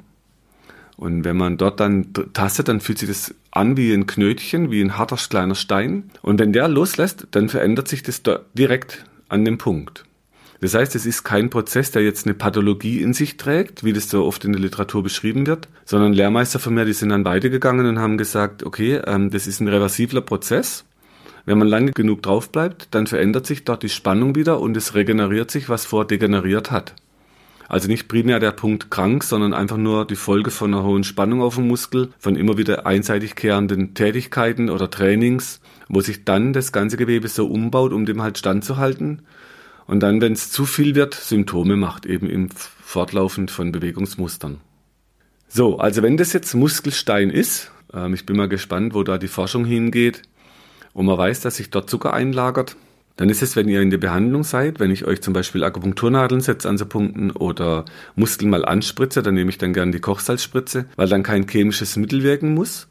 Und 0.98 1.24
wenn 1.26 1.38
man 1.38 1.58
dort 1.58 1.80
dann 1.80 2.14
tastet, 2.34 2.68
dann 2.68 2.80
fühlt 2.80 3.00
sich 3.00 3.10
das 3.10 3.34
an 3.52 3.78
wie 3.78 3.92
ein 3.94 4.06
Knötchen, 4.06 4.72
wie 4.72 4.82
ein 4.82 4.98
harter 4.98 5.18
kleiner 5.18 5.56
Stein. 5.56 6.12
Und 6.22 6.40
wenn 6.40 6.54
der 6.54 6.68
loslässt, 6.68 7.28
dann 7.32 7.50
verändert 7.50 7.88
sich 7.88 8.04
das 8.04 8.22
direkt 8.54 9.06
an 9.30 9.44
dem 9.46 9.58
Punkt. 9.58 10.06
Das 10.64 10.76
heißt, 10.76 10.96
es 10.96 11.06
ist 11.06 11.26
kein 11.26 11.50
Prozess, 11.50 11.92
der 11.92 12.04
jetzt 12.04 12.26
eine 12.26 12.36
Pathologie 12.36 13.02
in 13.02 13.14
sich 13.14 13.36
trägt, 13.36 13.84
wie 13.84 13.92
das 13.92 14.10
so 14.10 14.24
oft 14.24 14.46
in 14.46 14.54
der 14.54 14.62
Literatur 14.62 15.04
beschrieben 15.04 15.46
wird, 15.46 15.68
sondern 15.84 16.14
Lehrmeister 16.14 16.58
von 16.58 16.74
mir, 16.74 16.86
die 16.86 16.94
sind 16.94 17.10
dann 17.10 17.26
weitergegangen 17.26 17.86
und 17.86 18.00
haben 18.00 18.18
gesagt, 18.18 18.64
okay, 18.64 19.02
ähm, 19.06 19.30
das 19.30 19.46
ist 19.46 19.60
ein 19.60 19.68
reversibler 19.68 20.22
Prozess. 20.22 20.86
Wenn 21.46 21.58
man 21.58 21.68
lange 21.68 21.92
genug 21.92 22.24
drauf 22.24 22.50
bleibt, 22.50 22.88
dann 22.92 23.08
verändert 23.08 23.46
sich 23.46 23.66
dort 23.66 23.84
die 23.84 23.90
Spannung 23.90 24.36
wieder 24.36 24.62
und 24.62 24.78
es 24.78 24.96
regeneriert 24.96 25.52
sich, 25.52 25.68
was 25.68 25.86
vor 25.86 26.08
degeneriert 26.08 26.72
hat. 26.72 26.96
Also 27.68 27.90
nicht 27.90 28.08
primär 28.08 28.40
der 28.40 28.52
Punkt 28.52 28.90
krank, 28.90 29.26
sondern 29.26 29.54
einfach 29.54 29.76
nur 29.76 30.08
die 30.08 30.16
Folge 30.16 30.50
von 30.50 30.74
einer 30.74 30.86
hohen 30.86 31.04
Spannung 31.04 31.42
auf 31.42 31.56
dem 31.56 31.68
Muskel, 31.68 32.14
von 32.20 32.38
immer 32.38 32.58
wieder 32.58 32.86
einseitig 32.86 33.36
kehrenden 33.36 33.96
Tätigkeiten 33.96 34.70
oder 34.70 34.90
Trainings, 34.90 35.60
wo 35.90 36.00
sich 36.00 36.24
dann 36.24 36.54
das 36.54 36.72
ganze 36.72 36.96
Gewebe 36.96 37.28
so 37.28 37.48
umbaut, 37.48 37.92
um 37.92 38.06
dem 38.06 38.22
halt 38.22 38.38
standzuhalten 38.38 39.24
und 39.88 40.02
dann, 40.02 40.22
wenn 40.22 40.34
es 40.34 40.52
zu 40.52 40.66
viel 40.66 40.96
wird, 40.96 41.14
Symptome 41.14 41.76
macht, 41.76 42.06
eben 42.06 42.30
im 42.30 42.50
Fortlaufen 42.50 43.48
von 43.48 43.72
Bewegungsmustern. 43.72 44.60
So, 45.48 45.78
also 45.78 46.02
wenn 46.02 46.18
das 46.18 46.34
jetzt 46.34 46.54
Muskelstein 46.54 47.30
ist, 47.30 47.72
ähm, 47.94 48.14
ich 48.14 48.26
bin 48.26 48.36
mal 48.38 48.50
gespannt, 48.50 48.94
wo 48.94 49.04
da 49.04 49.18
die 49.18 49.28
Forschung 49.28 49.66
hingeht, 49.66 50.24
und 50.94 51.08
man 51.08 51.18
weiß, 51.18 51.42
dass 51.42 51.58
sich 51.58 51.70
dort 51.72 51.90
Zucker 51.90 52.14
einlagert, 52.14 52.76
dann 53.16 53.30
ist 53.30 53.44
es, 53.44 53.56
wenn 53.56 53.70
ihr 53.70 53.82
in 53.82 53.92
der 53.92 54.00
Behandlung 54.00 54.44
seid, 54.44 54.80
wenn 54.80 54.90
ich 54.90 55.06
euch 55.06 55.22
zum 55.22 55.34
Beispiel 55.34 55.64
Akupunkturnadeln 55.64 56.42
setze 56.42 56.68
an 56.70 56.78
so 56.78 56.86
Punkten 56.86 57.32
oder 57.32 57.86
Muskeln 58.16 58.50
mal 58.50 58.66
anspritze, 58.66 59.22
dann 59.22 59.36
nehme 59.36 59.52
ich 59.52 59.58
dann 59.58 59.74
gerne 59.74 59.92
die 59.92 60.00
Kochsalzspritze, 60.00 60.86
weil 60.96 61.08
dann 61.08 61.22
kein 61.22 61.48
chemisches 61.48 61.96
Mittel 61.96 62.24
wirken 62.24 62.54
muss, 62.54 62.88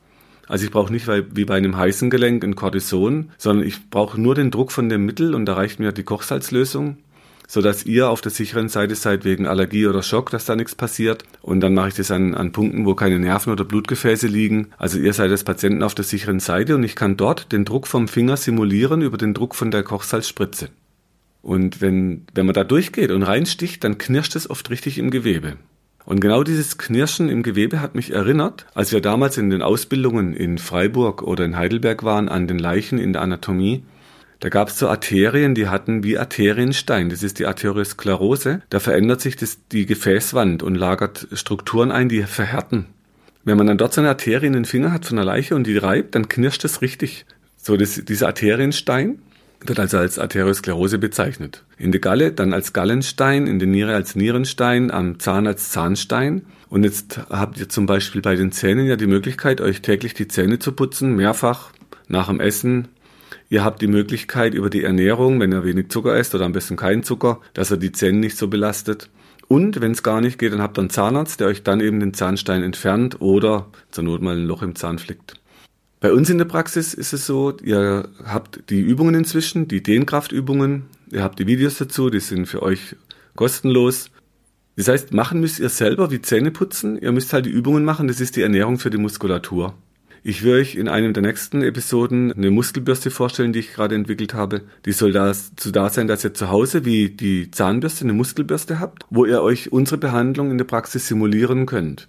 also 0.49 0.65
ich 0.65 0.71
brauche 0.71 0.93
nicht 0.93 1.07
wie 1.09 1.45
bei 1.45 1.57
einem 1.57 1.77
heißen 1.77 2.11
Gelenk 2.11 2.45
ein 2.45 2.57
Cortison, 2.57 3.31
sondern 3.39 3.67
ich 3.67 3.91
brauche 3.91 4.21
nur 4.21 4.35
den 4.35 4.51
Druck 4.51 4.73
von 4.73 4.89
dem 4.89 5.05
Mittel 5.05 5.35
und 5.35 5.47
da 5.47 5.55
reicht 5.55 5.79
mir 5.79 5.93
die 5.93 6.03
Kochsalzlösung, 6.03 6.99
sodass 7.47 7.85
ihr 7.85 8.09
auf 8.09 8.21
der 8.21 8.33
sicheren 8.33 8.69
Seite 8.69 8.95
seid 8.95 9.25
wegen 9.25 9.47
Allergie 9.47 9.87
oder 9.87 10.03
Schock, 10.03 10.31
dass 10.31 10.45
da 10.45 10.57
nichts 10.57 10.75
passiert. 10.75 11.25
Und 11.43 11.61
dann 11.61 11.75
mache 11.75 11.89
ich 11.89 11.95
das 11.95 12.11
an, 12.11 12.35
an 12.35 12.53
Punkten, 12.53 12.87
wo 12.87 12.95
keine 12.95 13.19
Nerven 13.19 13.53
oder 13.53 13.65
Blutgefäße 13.65 14.27
liegen. 14.27 14.69
Also 14.79 14.99
ihr 14.99 15.13
seid 15.13 15.31
als 15.31 15.45
Patienten 15.45 15.83
auf 15.83 15.95
der 15.95 16.05
sicheren 16.05 16.41
Seite 16.41 16.75
und 16.75 16.83
ich 16.83 16.97
kann 16.97 17.17
dort 17.17 17.53
den 17.53 17.65
Druck 17.65 17.87
vom 17.87 18.09
Finger 18.09 18.37
simulieren 18.37 19.03
über 19.03 19.19
den 19.19 19.35
Druck 19.35 19.55
von 19.55 19.71
der 19.71 19.83
Kochsalzspritze. 19.83 20.71
Und 21.43 21.81
wenn, 21.81 22.27
wenn 22.35 22.47
man 22.47 22.55
da 22.55 22.65
durchgeht 22.65 23.11
und 23.11 23.25
reinsticht, 23.25 23.83
dann 23.83 23.99
knirscht 23.99 24.37
es 24.37 24.49
oft 24.49 24.71
richtig 24.71 24.99
im 24.99 25.11
Gewebe. 25.11 25.57
Und 26.05 26.21
genau 26.21 26.43
dieses 26.43 26.79
Knirschen 26.79 27.29
im 27.29 27.43
Gewebe 27.43 27.81
hat 27.81 27.95
mich 27.95 28.13
erinnert, 28.13 28.67
als 28.75 28.93
wir 28.93 29.01
damals 29.01 29.39
in 29.39 29.51
den 29.51 29.63
Ausbildungen 29.63 30.35
in 30.35 30.59
Freiburg 30.59 31.23
oder 31.23 31.45
in 31.45 31.57
Heidelberg 31.57 32.03
waren, 32.03 32.29
an 32.29 32.49
den 32.49 32.59
Leichen 32.59 32.99
in 32.99 33.13
der 33.13 33.23
Anatomie. 33.23 33.85
Da 34.41 34.49
gab 34.49 34.69
es 34.69 34.79
so 34.79 34.89
Arterien, 34.89 35.55
die 35.55 35.69
hatten 35.69 36.03
wie 36.03 36.19
Arterienstein. 36.19 37.11
Das 37.11 37.23
ist 37.23 37.39
die 37.39 37.47
Arteriosklerose. 37.47 38.63
Da 38.71 38.81
verändert 38.81 39.21
sich 39.21 39.37
das, 39.37 39.59
die 39.71 39.87
Gefäßwand 39.87 40.65
und 40.65 40.75
lagert 40.75 41.29
Strukturen 41.33 41.93
ein, 41.93 42.09
die 42.09 42.25
verhärten. 42.25 42.87
Wenn 43.45 43.57
man 43.57 43.69
dann 43.69 43.79
dort 43.79 43.93
so 43.93 44.01
eine 44.01 44.11
Arterie 44.11 44.47
in 44.47 44.53
den 44.53 44.65
Finger 44.65 44.93
hat 44.93 45.05
von 45.05 45.17
der 45.17 45.25
Leiche 45.25 45.55
und 45.55 45.67
die 45.67 45.77
reibt, 45.77 46.17
dann 46.17 46.29
knirscht 46.29 46.65
es 46.65 46.83
richtig. 46.83 47.25
So, 47.57 47.77
das, 47.77 48.05
dieser 48.05 48.27
Arterienstein, 48.27 49.21
wird 49.69 49.79
also 49.79 49.99
als 49.99 50.19
Arteriosklerose 50.19 50.99
bezeichnet. 50.99 51.65
In 51.79 51.93
der 51.93 52.01
Galle 52.01 52.33
dann 52.33 52.53
als 52.53 52.73
Gallenstein, 52.73 53.47
in 53.47 53.59
der 53.59 53.69
Niere 53.69 53.95
als 53.95 54.15
Nierenstein, 54.15 54.91
am 54.91 55.19
Zahn 55.19 55.47
als 55.47 55.71
Zahnstein. 55.71 56.43
Und 56.69 56.85
jetzt 56.85 57.21
habt 57.29 57.59
ihr 57.59 57.69
zum 57.69 57.87
Beispiel 57.87 58.23
bei 58.23 58.37
den 58.37 58.53
Zähnen 58.53 58.87
ja 58.87 58.97
die 58.97 59.07
Möglichkeit, 59.07 59.61
euch 59.61 59.83
täglich 59.83 60.15
die 60.15 60.29
Zähne 60.29 60.59
zu 60.59 60.73
putzen, 60.73 61.17
mehrfach 61.17 61.73
nach 62.09 62.29
dem 62.29 62.41
Essen. 62.41 62.89
Ihr 63.51 63.65
habt 63.65 63.83
die 63.83 63.89
Möglichkeit 63.89 64.55
über 64.55 64.71
die 64.71 64.83
Ernährung, 64.83 65.39
wenn 65.41 65.53
ihr 65.53 65.65
wenig 65.65 65.91
Zucker 65.91 66.17
esst 66.17 66.35
oder 66.35 66.47
am 66.47 66.53
besten 66.53 66.77
keinen 66.77 67.03
Zucker, 67.03 67.41
dass 67.53 67.71
er 67.71 67.77
die 67.77 67.93
Zähne 67.93 68.19
nicht 68.19 68.37
so 68.37 68.49
belastet. 68.49 69.11
Und 69.49 69.83
wenn 69.83 69.93
es 69.93 70.03
gar 70.03 70.23
nicht 70.23 70.39
geht, 70.39 70.55
dann 70.55 70.63
habt 70.63 70.79
ihr 70.79 70.81
einen 70.81 70.91
Zahnarzt, 70.91 71.41
der 71.41 71.49
euch 71.49 71.63
dann 71.63 71.81
eben 71.81 72.01
den 72.01 72.15
Zahnstein 72.15 72.63
entfernt 72.63 73.21
oder 73.21 73.67
zur 73.91 74.05
Not 74.05 74.23
mal 74.23 74.37
ein 74.37 74.47
Loch 74.47 74.63
im 74.63 74.75
Zahn 74.75 74.99
flickt. 74.99 75.35
Bei 76.03 76.13
uns 76.13 76.29
in 76.29 76.39
der 76.39 76.47
Praxis 76.47 76.95
ist 76.95 77.13
es 77.13 77.27
so, 77.27 77.57
ihr 77.63 78.09
habt 78.25 78.71
die 78.71 78.81
Übungen 78.81 79.15
inzwischen, 79.15 79.69
die 79.69 79.85
Dehnkraftübungen, 79.85 80.87
ihr 81.13 81.23
habt 81.23 81.39
die 81.39 81.47
Videos 81.47 81.79
dazu, 81.79 82.11
die 82.11 82.19
sind 82.19 82.47
für 82.47 82.61
euch 82.61 82.97
kostenlos. 83.37 84.11
Das 84.75 84.89
heißt, 84.89 85.15
machen 85.15 85.39
müsst 85.39 85.61
ihr 85.61 85.69
selber 85.69 86.11
wie 86.11 86.21
Zähne 86.21 86.51
putzen, 86.51 86.99
ihr 87.01 87.13
müsst 87.13 87.33
halt 87.33 87.47
die 87.47 87.51
Übungen 87.51 87.85
machen, 87.85 88.09
das 88.09 88.21
ist 88.21 88.35
die 88.35 88.43
Ernährung 88.43 88.81
für 88.81 88.91
die 88.91 88.99
Muskulatur. 88.99 89.75
Ich 90.25 90.43
will 90.43 90.55
euch 90.55 90.75
in 90.75 90.89
einem 90.89 91.13
der 91.13 91.23
nächsten 91.23 91.63
Episoden 91.63 92.33
eine 92.33 92.51
Muskelbürste 92.51 93.13
vorstellen, 93.13 93.53
die 93.53 93.61
ich 93.61 93.73
gerade 93.73 93.95
entwickelt 93.95 94.35
habe. 94.35 94.63
Die 94.87 94.93
soll 94.93 95.13
dazu 95.13 95.71
da 95.71 95.89
sein, 95.89 96.09
dass 96.09 96.25
ihr 96.25 96.35
zu 96.35 96.51
Hause 96.51 96.85
wie 96.85 97.11
die 97.11 97.53
Zahnbürste 97.53 98.03
eine 98.03 98.13
Muskelbürste 98.13 98.81
habt, 98.81 99.05
wo 99.11 99.25
ihr 99.25 99.41
euch 99.41 99.71
unsere 99.71 99.99
Behandlung 99.99 100.51
in 100.51 100.59
der 100.59 100.65
Praxis 100.65 101.07
simulieren 101.07 101.65
könnt 101.67 102.09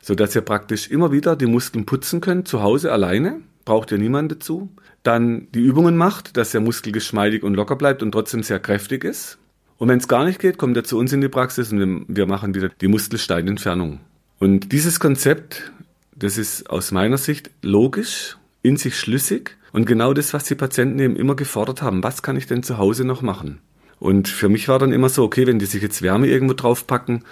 so 0.00 0.14
dass 0.14 0.34
ihr 0.34 0.42
praktisch 0.42 0.88
immer 0.88 1.12
wieder 1.12 1.36
die 1.36 1.46
Muskeln 1.46 1.86
putzen 1.86 2.20
könnt, 2.20 2.48
zu 2.48 2.62
Hause 2.62 2.92
alleine, 2.92 3.40
braucht 3.64 3.92
ihr 3.92 3.98
niemanden 3.98 4.30
dazu. 4.30 4.68
Dann 5.02 5.48
die 5.54 5.60
Übungen 5.60 5.96
macht, 5.96 6.36
dass 6.36 6.50
der 6.50 6.60
Muskel 6.60 6.92
geschmeidig 6.92 7.42
und 7.42 7.54
locker 7.54 7.76
bleibt 7.76 8.02
und 8.02 8.12
trotzdem 8.12 8.42
sehr 8.42 8.60
kräftig 8.60 9.04
ist. 9.04 9.38
Und 9.78 9.88
wenn 9.88 9.98
es 9.98 10.08
gar 10.08 10.24
nicht 10.24 10.40
geht, 10.40 10.58
kommt 10.58 10.76
er 10.76 10.84
zu 10.84 10.98
uns 10.98 11.12
in 11.12 11.22
die 11.22 11.28
Praxis 11.28 11.72
und 11.72 12.04
wir 12.08 12.26
machen 12.26 12.54
wieder 12.54 12.68
die 12.68 12.88
Muskelsteinentfernung. 12.88 14.00
Und 14.38 14.72
dieses 14.72 15.00
Konzept, 15.00 15.72
das 16.14 16.36
ist 16.36 16.68
aus 16.68 16.92
meiner 16.92 17.16
Sicht 17.16 17.50
logisch, 17.62 18.36
in 18.62 18.76
sich 18.76 18.98
schlüssig 18.98 19.56
und 19.72 19.86
genau 19.86 20.12
das, 20.12 20.34
was 20.34 20.44
die 20.44 20.54
Patienten 20.54 20.98
eben 20.98 21.16
immer 21.16 21.34
gefordert 21.34 21.80
haben. 21.80 22.02
Was 22.02 22.22
kann 22.22 22.36
ich 22.36 22.46
denn 22.46 22.62
zu 22.62 22.76
Hause 22.76 23.04
noch 23.04 23.22
machen? 23.22 23.60
Und 23.98 24.28
für 24.28 24.48
mich 24.48 24.68
war 24.68 24.78
dann 24.78 24.92
immer 24.92 25.08
so, 25.08 25.22
okay, 25.22 25.46
wenn 25.46 25.58
die 25.58 25.66
sich 25.66 25.82
jetzt 25.82 26.02
Wärme 26.02 26.26
irgendwo 26.26 26.54
draufpacken 26.54 27.24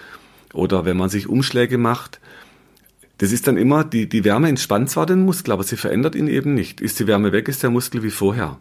oder 0.53 0.85
wenn 0.85 0.97
man 0.97 1.09
sich 1.09 1.29
Umschläge 1.29 1.79
macht, 1.79 2.21
das 3.19 3.33
ist 3.33 3.47
dann 3.49 3.57
immer, 3.57 3.85
die, 3.85 4.09
die 4.09 4.25
Wärme 4.25 4.49
entspannt 4.49 4.91
zwar 4.91 5.05
den 5.05 5.25
Muskel, 5.25 5.53
aber 5.53 5.65
sie 5.65 5.77
verändert 5.77 6.15
ihn 6.15 6.29
eben 6.29 6.55
nicht. 6.55 6.81
Ist 6.81 7.01
die 7.01 7.07
Wärme 7.07 7.33
weg, 7.33 7.49
ist 7.49 7.63
der 7.63 7.71
Muskel 7.71 8.03
wie 8.03 8.11
vorher. 8.11 8.59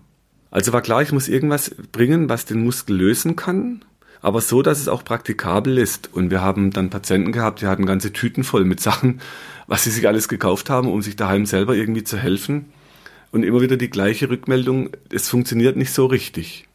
Also 0.49 0.73
war 0.73 0.81
klar, 0.81 1.01
ich 1.01 1.11
muss 1.11 1.27
irgendwas 1.27 1.75
bringen, 1.91 2.29
was 2.29 2.45
den 2.45 2.63
Muskel 2.63 2.95
lösen 2.95 3.35
kann, 3.35 3.85
aber 4.21 4.41
so, 4.41 4.63
dass 4.63 4.79
es 4.79 4.87
auch 4.87 5.03
praktikabel 5.03 5.77
ist. 5.77 6.11
Und 6.11 6.31
wir 6.31 6.41
haben 6.41 6.71
dann 6.71 6.89
Patienten 6.89 7.31
gehabt, 7.31 7.61
die 7.61 7.67
hatten 7.67 7.85
ganze 7.85 8.13
Tüten 8.13 8.43
voll 8.43 8.65
mit 8.65 8.79
Sachen, 8.79 9.21
was 9.67 9.83
sie 9.83 9.91
sich 9.91 10.07
alles 10.07 10.27
gekauft 10.27 10.69
haben, 10.69 10.91
um 10.91 11.01
sich 11.01 11.15
daheim 11.15 11.45
selber 11.45 11.75
irgendwie 11.75 12.03
zu 12.03 12.17
helfen. 12.17 12.65
Und 13.31 13.43
immer 13.43 13.61
wieder 13.61 13.77
die 13.77 13.89
gleiche 13.89 14.29
Rückmeldung, 14.29 14.89
es 15.11 15.27
funktioniert 15.29 15.75
nicht 15.75 15.91
so 15.91 16.05
richtig. 16.05 16.66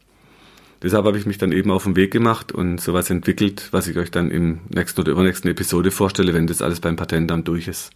Deshalb 0.83 1.05
habe 1.05 1.16
ich 1.16 1.27
mich 1.27 1.38
dann 1.38 1.53
eben 1.53 1.71
auf 1.71 1.85
den 1.85 1.95
Weg 1.95 2.11
gemacht 2.11 2.51
und 2.51 2.81
sowas 2.81 3.09
entwickelt, 3.09 3.68
was 3.71 3.87
ich 3.87 3.97
euch 3.97 4.11
dann 4.11 4.31
im 4.31 4.61
nächsten 4.68 5.01
oder 5.01 5.12
übernächsten 5.12 5.49
Episode 5.51 5.92
vorstelle, 5.92 6.35
wenn 6.35 6.49
das 6.49 6.61
alles 6.61 6.81
beim 6.81 6.97
Patentamt 6.97 7.47
durch 7.47 7.68
ist. 7.68 7.90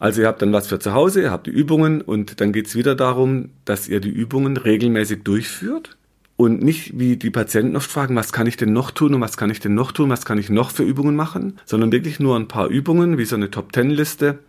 Also 0.00 0.22
ihr 0.22 0.26
habt 0.26 0.42
dann 0.42 0.52
was 0.52 0.66
für 0.66 0.80
zu 0.80 0.92
Hause, 0.92 1.22
ihr 1.22 1.30
habt 1.30 1.46
die 1.46 1.52
Übungen 1.52 2.00
und 2.00 2.40
dann 2.40 2.52
geht 2.52 2.66
es 2.66 2.74
wieder 2.74 2.96
darum, 2.96 3.50
dass 3.64 3.88
ihr 3.88 4.00
die 4.00 4.10
Übungen 4.10 4.56
regelmäßig 4.56 5.22
durchführt 5.22 5.96
und 6.36 6.60
nicht 6.60 6.98
wie 6.98 7.16
die 7.16 7.30
Patienten 7.30 7.76
oft 7.76 7.90
fragen, 7.90 8.16
was 8.16 8.32
kann 8.32 8.48
ich 8.48 8.56
denn 8.56 8.72
noch 8.72 8.90
tun 8.90 9.14
und 9.14 9.20
was 9.20 9.36
kann 9.36 9.50
ich 9.50 9.60
denn 9.60 9.74
noch 9.74 9.92
tun, 9.92 10.10
was 10.10 10.24
kann 10.24 10.38
ich 10.38 10.50
noch 10.50 10.72
für 10.72 10.82
Übungen 10.82 11.14
machen, 11.14 11.58
sondern 11.64 11.92
wirklich 11.92 12.18
nur 12.18 12.36
ein 12.36 12.48
paar 12.48 12.68
Übungen, 12.68 13.18
wie 13.18 13.24
so 13.24 13.36
eine 13.36 13.52
Top-Ten-Liste 13.52 14.40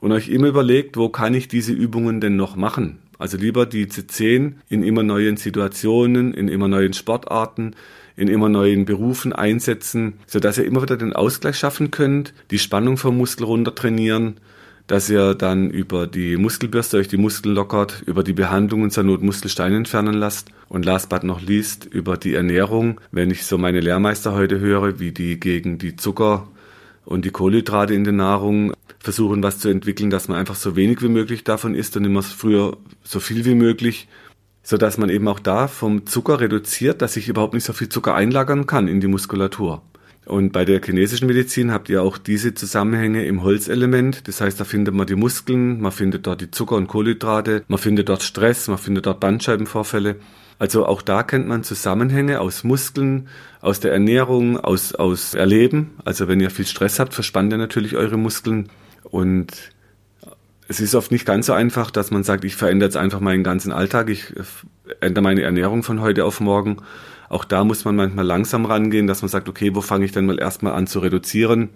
und 0.00 0.12
euch 0.12 0.28
immer 0.28 0.48
überlegt, 0.48 0.98
wo 0.98 1.08
kann 1.08 1.32
ich 1.32 1.48
diese 1.48 1.72
Übungen 1.72 2.20
denn 2.20 2.36
noch 2.36 2.56
machen. 2.56 2.98
Also 3.20 3.36
lieber 3.36 3.66
diese 3.66 4.06
zehn 4.06 4.62
in 4.70 4.82
immer 4.82 5.02
neuen 5.02 5.36
Situationen, 5.36 6.32
in 6.32 6.48
immer 6.48 6.68
neuen 6.68 6.94
Sportarten, 6.94 7.76
in 8.16 8.28
immer 8.28 8.48
neuen 8.48 8.86
Berufen 8.86 9.34
einsetzen, 9.34 10.14
sodass 10.26 10.56
ihr 10.56 10.64
immer 10.64 10.80
wieder 10.80 10.96
den 10.96 11.12
Ausgleich 11.12 11.58
schaffen 11.58 11.90
könnt, 11.90 12.32
die 12.50 12.58
Spannung 12.58 12.96
vom 12.96 13.18
Muskel 13.18 13.44
runter 13.44 13.74
trainieren, 13.74 14.36
dass 14.86 15.10
ihr 15.10 15.34
dann 15.34 15.68
über 15.68 16.06
die 16.06 16.38
Muskelbürste 16.38 16.96
euch 16.96 17.08
die 17.08 17.18
Muskeln 17.18 17.54
lockert, 17.54 18.02
über 18.06 18.24
die 18.24 18.32
Behandlungen 18.32 18.90
zur 18.90 19.04
Not 19.04 19.22
Muskelsteine 19.22 19.76
entfernen 19.76 20.14
lasst 20.14 20.48
und 20.70 20.86
last 20.86 21.10
but 21.10 21.22
not 21.22 21.42
least 21.42 21.84
über 21.84 22.16
die 22.16 22.32
Ernährung. 22.32 23.02
Wenn 23.12 23.30
ich 23.30 23.44
so 23.44 23.58
meine 23.58 23.80
Lehrmeister 23.80 24.32
heute 24.32 24.60
höre, 24.60 24.98
wie 24.98 25.12
die 25.12 25.38
gegen 25.38 25.76
die 25.76 25.94
Zucker 25.94 26.48
und 27.04 27.24
die 27.24 27.30
Kohlenhydrate 27.30 27.94
in 27.94 28.04
der 28.04 28.12
Nahrung 28.12 28.72
versuchen, 28.98 29.42
was 29.42 29.58
zu 29.58 29.68
entwickeln, 29.68 30.10
dass 30.10 30.28
man 30.28 30.38
einfach 30.38 30.54
so 30.54 30.76
wenig 30.76 31.02
wie 31.02 31.08
möglich 31.08 31.44
davon 31.44 31.74
isst 31.74 31.96
und 31.96 32.04
immer 32.04 32.22
früher 32.22 32.76
so 33.02 33.20
viel 33.20 33.44
wie 33.44 33.54
möglich, 33.54 34.08
so 34.62 34.76
dass 34.76 34.98
man 34.98 35.08
eben 35.08 35.26
auch 35.28 35.40
da 35.40 35.68
vom 35.68 36.06
Zucker 36.06 36.40
reduziert, 36.40 37.02
dass 37.02 37.16
ich 37.16 37.28
überhaupt 37.28 37.54
nicht 37.54 37.64
so 37.64 37.72
viel 37.72 37.88
Zucker 37.88 38.14
einlagern 38.14 38.66
kann 38.66 38.88
in 38.88 39.00
die 39.00 39.08
Muskulatur. 39.08 39.82
Und 40.26 40.52
bei 40.52 40.64
der 40.64 40.80
chinesischen 40.80 41.26
Medizin 41.26 41.72
habt 41.72 41.88
ihr 41.88 42.02
auch 42.02 42.18
diese 42.18 42.54
Zusammenhänge 42.54 43.24
im 43.24 43.42
Holzelement. 43.42 44.28
Das 44.28 44.40
heißt, 44.40 44.60
da 44.60 44.64
findet 44.64 44.94
man 44.94 45.06
die 45.06 45.16
Muskeln, 45.16 45.80
man 45.80 45.92
findet 45.92 46.26
dort 46.26 46.40
die 46.40 46.50
Zucker- 46.50 46.76
und 46.76 46.86
Kohlenhydrate, 46.86 47.64
man 47.68 47.78
findet 47.78 48.08
dort 48.08 48.22
Stress, 48.22 48.68
man 48.68 48.78
findet 48.78 49.06
dort 49.06 49.18
Bandscheibenvorfälle. 49.18 50.16
Also 50.60 50.84
auch 50.84 51.00
da 51.00 51.22
kennt 51.22 51.48
man 51.48 51.64
Zusammenhänge 51.64 52.38
aus 52.38 52.64
Muskeln, 52.64 53.28
aus 53.62 53.80
der 53.80 53.94
Ernährung, 53.94 54.60
aus, 54.60 54.94
aus 54.94 55.32
Erleben. 55.32 55.92
Also 56.04 56.28
wenn 56.28 56.38
ihr 56.38 56.50
viel 56.50 56.66
Stress 56.66 57.00
habt, 57.00 57.14
verspannt 57.14 57.50
ihr 57.50 57.56
natürlich 57.56 57.96
eure 57.96 58.18
Muskeln. 58.18 58.68
Und 59.04 59.72
es 60.68 60.80
ist 60.80 60.94
oft 60.94 61.12
nicht 61.12 61.24
ganz 61.24 61.46
so 61.46 61.54
einfach, 61.54 61.90
dass 61.90 62.10
man 62.10 62.24
sagt, 62.24 62.44
ich 62.44 62.56
verändere 62.56 62.88
jetzt 62.88 62.98
einfach 62.98 63.20
meinen 63.20 63.42
ganzen 63.42 63.72
Alltag, 63.72 64.10
ich 64.10 64.34
ändere 65.00 65.22
meine 65.22 65.40
Ernährung 65.40 65.82
von 65.82 66.02
heute 66.02 66.26
auf 66.26 66.40
morgen. 66.40 66.76
Auch 67.30 67.46
da 67.46 67.64
muss 67.64 67.86
man 67.86 67.96
manchmal 67.96 68.26
langsam 68.26 68.66
rangehen, 68.66 69.06
dass 69.06 69.22
man 69.22 69.30
sagt, 69.30 69.48
okay, 69.48 69.74
wo 69.74 69.80
fange 69.80 70.04
ich 70.04 70.12
denn 70.12 70.26
mal 70.26 70.38
erstmal 70.38 70.74
an 70.74 70.86
zu 70.86 70.98
reduzieren? 70.98 71.70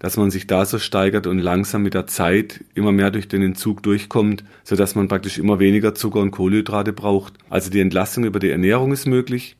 Dass 0.00 0.16
man 0.16 0.32
sich 0.32 0.48
da 0.48 0.64
so 0.64 0.80
steigert 0.80 1.28
und 1.28 1.38
langsam 1.38 1.82
mit 1.82 1.94
der 1.94 2.08
Zeit 2.08 2.64
immer 2.74 2.90
mehr 2.90 3.12
durch 3.12 3.28
den 3.28 3.42
Entzug 3.42 3.82
durchkommt, 3.84 4.42
so 4.64 4.74
dass 4.74 4.96
man 4.96 5.06
praktisch 5.06 5.38
immer 5.38 5.60
weniger 5.60 5.94
Zucker 5.94 6.18
und 6.18 6.32
Kohlenhydrate 6.32 6.92
braucht. 6.92 7.34
Also 7.48 7.70
die 7.70 7.80
Entlastung 7.80 8.24
über 8.24 8.40
die 8.40 8.50
Ernährung 8.50 8.92
ist 8.92 9.06
möglich. 9.06 9.56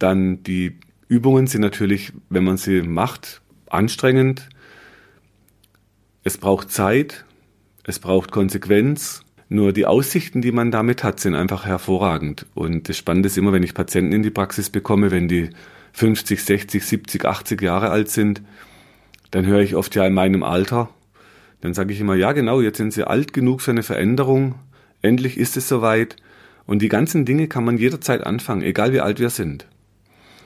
Dann 0.00 0.42
die 0.42 0.78
Übungen 1.06 1.46
sind 1.46 1.60
natürlich, 1.60 2.12
wenn 2.28 2.44
man 2.44 2.56
sie 2.56 2.82
macht, 2.82 3.40
anstrengend. 3.68 4.48
Es 6.24 6.38
braucht 6.38 6.72
Zeit, 6.72 7.24
es 7.84 8.00
braucht 8.00 8.32
Konsequenz 8.32 9.22
nur 9.48 9.72
die 9.72 9.86
Aussichten, 9.86 10.42
die 10.42 10.52
man 10.52 10.70
damit 10.70 11.02
hat, 11.02 11.20
sind 11.20 11.34
einfach 11.34 11.64
hervorragend. 11.64 12.44
Und 12.54 12.88
das 12.88 12.98
Spannende 12.98 13.28
ist 13.28 13.38
immer, 13.38 13.52
wenn 13.52 13.62
ich 13.62 13.72
Patienten 13.72 14.12
in 14.12 14.22
die 14.22 14.30
Praxis 14.30 14.68
bekomme, 14.68 15.10
wenn 15.10 15.26
die 15.26 15.50
50, 15.94 16.44
60, 16.44 16.84
70, 16.84 17.24
80 17.24 17.62
Jahre 17.62 17.90
alt 17.90 18.10
sind, 18.10 18.42
dann 19.30 19.46
höre 19.46 19.60
ich 19.60 19.76
oft 19.76 19.94
ja 19.94 20.06
in 20.06 20.14
meinem 20.14 20.42
Alter, 20.42 20.88
dann 21.60 21.74
sage 21.74 21.92
ich 21.92 22.00
immer, 22.00 22.14
ja 22.14 22.32
genau, 22.32 22.60
jetzt 22.60 22.76
sind 22.76 22.92
sie 22.92 23.06
alt 23.06 23.32
genug 23.32 23.60
für 23.60 23.72
eine 23.72 23.82
Veränderung, 23.82 24.54
endlich 25.02 25.38
ist 25.38 25.56
es 25.56 25.68
soweit. 25.68 26.16
Und 26.66 26.82
die 26.82 26.88
ganzen 26.88 27.24
Dinge 27.24 27.48
kann 27.48 27.64
man 27.64 27.78
jederzeit 27.78 28.24
anfangen, 28.24 28.62
egal 28.62 28.92
wie 28.92 29.00
alt 29.00 29.20
wir 29.20 29.30
sind. 29.30 29.66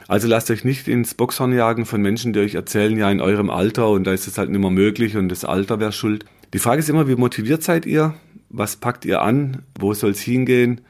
Also 0.06 0.28
lasst 0.28 0.50
euch 0.50 0.64
nicht 0.64 0.88
ins 0.88 1.14
Boxhorn 1.14 1.52
jagen 1.52 1.84
von 1.84 2.00
Menschen, 2.00 2.32
die 2.32 2.40
euch 2.40 2.54
erzählen, 2.54 2.96
ja 2.96 3.10
in 3.10 3.20
eurem 3.20 3.50
Alter 3.50 3.88
und 3.90 4.06
da 4.06 4.12
ist 4.12 4.28
es 4.28 4.38
halt 4.38 4.50
nicht 4.50 4.60
mehr 4.60 4.70
möglich 4.70 5.16
und 5.16 5.28
das 5.28 5.44
Alter 5.44 5.80
wäre 5.80 5.92
schuld. 5.92 6.24
Die 6.54 6.58
Frage 6.58 6.80
ist 6.80 6.88
immer, 6.88 7.08
wie 7.08 7.16
motiviert 7.16 7.62
seid 7.62 7.86
ihr? 7.86 8.14
was 8.52 8.76
packt 8.76 9.04
ihr 9.04 9.22
an, 9.22 9.62
wo 9.78 9.94
soll 9.94 10.10
es 10.10 10.20
hingehen, 10.20 10.82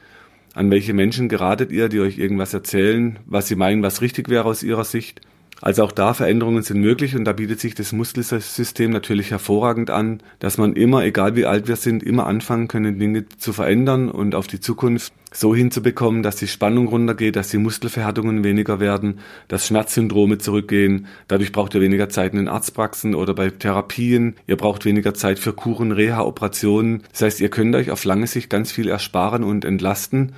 an 0.53 0.69
welche 0.69 0.93
Menschen 0.93 1.29
geratet 1.29 1.71
ihr, 1.71 1.89
die 1.89 2.01
euch 2.01 2.19
irgendwas 2.19 2.53
erzählen, 2.53 3.17
was 3.25 3.47
sie 3.47 3.55
meinen, 3.55 3.81
was 3.81 4.01
richtig 4.01 4.29
wäre 4.29 4.45
aus 4.45 4.61
ihrer 4.61 4.83
Sicht. 4.83 5.21
Also 5.63 5.85
auch 5.85 5.93
da 5.93 6.13
Veränderungen 6.13 6.61
sind 6.61 6.81
möglich 6.81 7.15
und 7.15 7.23
da 7.23 7.31
bietet 7.31 7.61
sich 7.61 7.73
das 7.73 7.93
Muskelsystem 7.93 8.91
natürlich 8.91 9.31
hervorragend 9.31 9.91
an, 9.91 10.21
dass 10.39 10.57
man 10.57 10.73
immer, 10.73 11.05
egal 11.05 11.37
wie 11.37 11.45
alt 11.45 11.69
wir 11.69 11.77
sind, 11.77 12.03
immer 12.03 12.27
anfangen 12.27 12.67
können, 12.67 12.99
Dinge 12.99 13.29
zu 13.37 13.53
verändern 13.53 14.11
und 14.11 14.35
auf 14.35 14.47
die 14.47 14.59
Zukunft 14.59 15.13
so 15.31 15.55
hinzubekommen, 15.55 16.21
dass 16.21 16.35
die 16.35 16.49
Spannung 16.49 16.89
runtergeht, 16.89 17.37
dass 17.37 17.47
die 17.47 17.59
Muskelverhärtungen 17.59 18.43
weniger 18.43 18.81
werden, 18.81 19.19
dass 19.47 19.65
Schmerzsyndrome 19.65 20.37
zurückgehen. 20.37 21.07
Dadurch 21.29 21.53
braucht 21.53 21.75
ihr 21.75 21.81
weniger 21.81 22.09
Zeit 22.09 22.33
in 22.33 22.39
den 22.39 22.49
Arztpraxen 22.49 23.15
oder 23.15 23.33
bei 23.33 23.49
Therapien. 23.49 24.35
Ihr 24.47 24.57
braucht 24.57 24.83
weniger 24.83 25.13
Zeit 25.13 25.39
für 25.39 25.53
Kuren, 25.53 25.93
Reha, 25.93 26.23
Operationen. 26.23 27.03
Das 27.13 27.21
heißt, 27.21 27.39
ihr 27.39 27.49
könnt 27.49 27.73
euch 27.77 27.89
auf 27.89 28.03
lange 28.03 28.27
Sicht 28.27 28.49
ganz 28.49 28.73
viel 28.73 28.89
ersparen 28.89 29.45
und 29.45 29.63
entlasten 29.63 30.33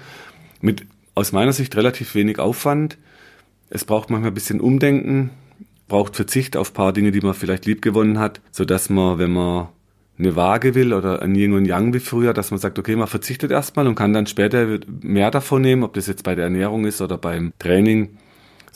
mit 0.61 0.85
aus 1.15 1.31
meiner 1.31 1.51
Sicht 1.51 1.75
relativ 1.75 2.13
wenig 2.13 2.37
Aufwand 2.37 2.99
es 3.75 3.85
braucht 3.85 4.09
manchmal 4.09 4.31
ein 4.31 4.33
bisschen 4.33 4.61
Umdenken, 4.61 5.31
braucht 5.87 6.15
Verzicht 6.15 6.57
auf 6.57 6.71
ein 6.71 6.73
paar 6.73 6.93
Dinge, 6.93 7.11
die 7.11 7.21
man 7.21 7.33
vielleicht 7.33 7.65
liebgewonnen 7.65 8.17
hat, 8.17 8.41
so 8.51 8.65
dass 8.65 8.89
man, 8.89 9.19
wenn 9.19 9.31
man 9.31 9.67
eine 10.17 10.35
Waage 10.35 10.75
will 10.75 10.93
oder 10.93 11.21
ein 11.21 11.35
Yin 11.35 11.53
und 11.53 11.65
Yang 11.65 11.93
wie 11.93 11.99
früher, 11.99 12.33
dass 12.33 12.51
man 12.51 12.59
sagt, 12.59 12.79
okay, 12.79 12.95
man 12.95 13.07
verzichtet 13.07 13.51
erstmal 13.51 13.85
und 13.85 13.95
kann 13.95 14.13
dann 14.13 14.27
später 14.27 14.79
mehr 15.01 15.29
davon 15.29 15.61
nehmen, 15.61 15.83
ob 15.83 15.93
das 15.93 16.07
jetzt 16.07 16.23
bei 16.23 16.35
der 16.35 16.45
Ernährung 16.45 16.85
ist 16.85 17.01
oder 17.01 17.17
beim 17.17 17.51
Training 17.59 18.17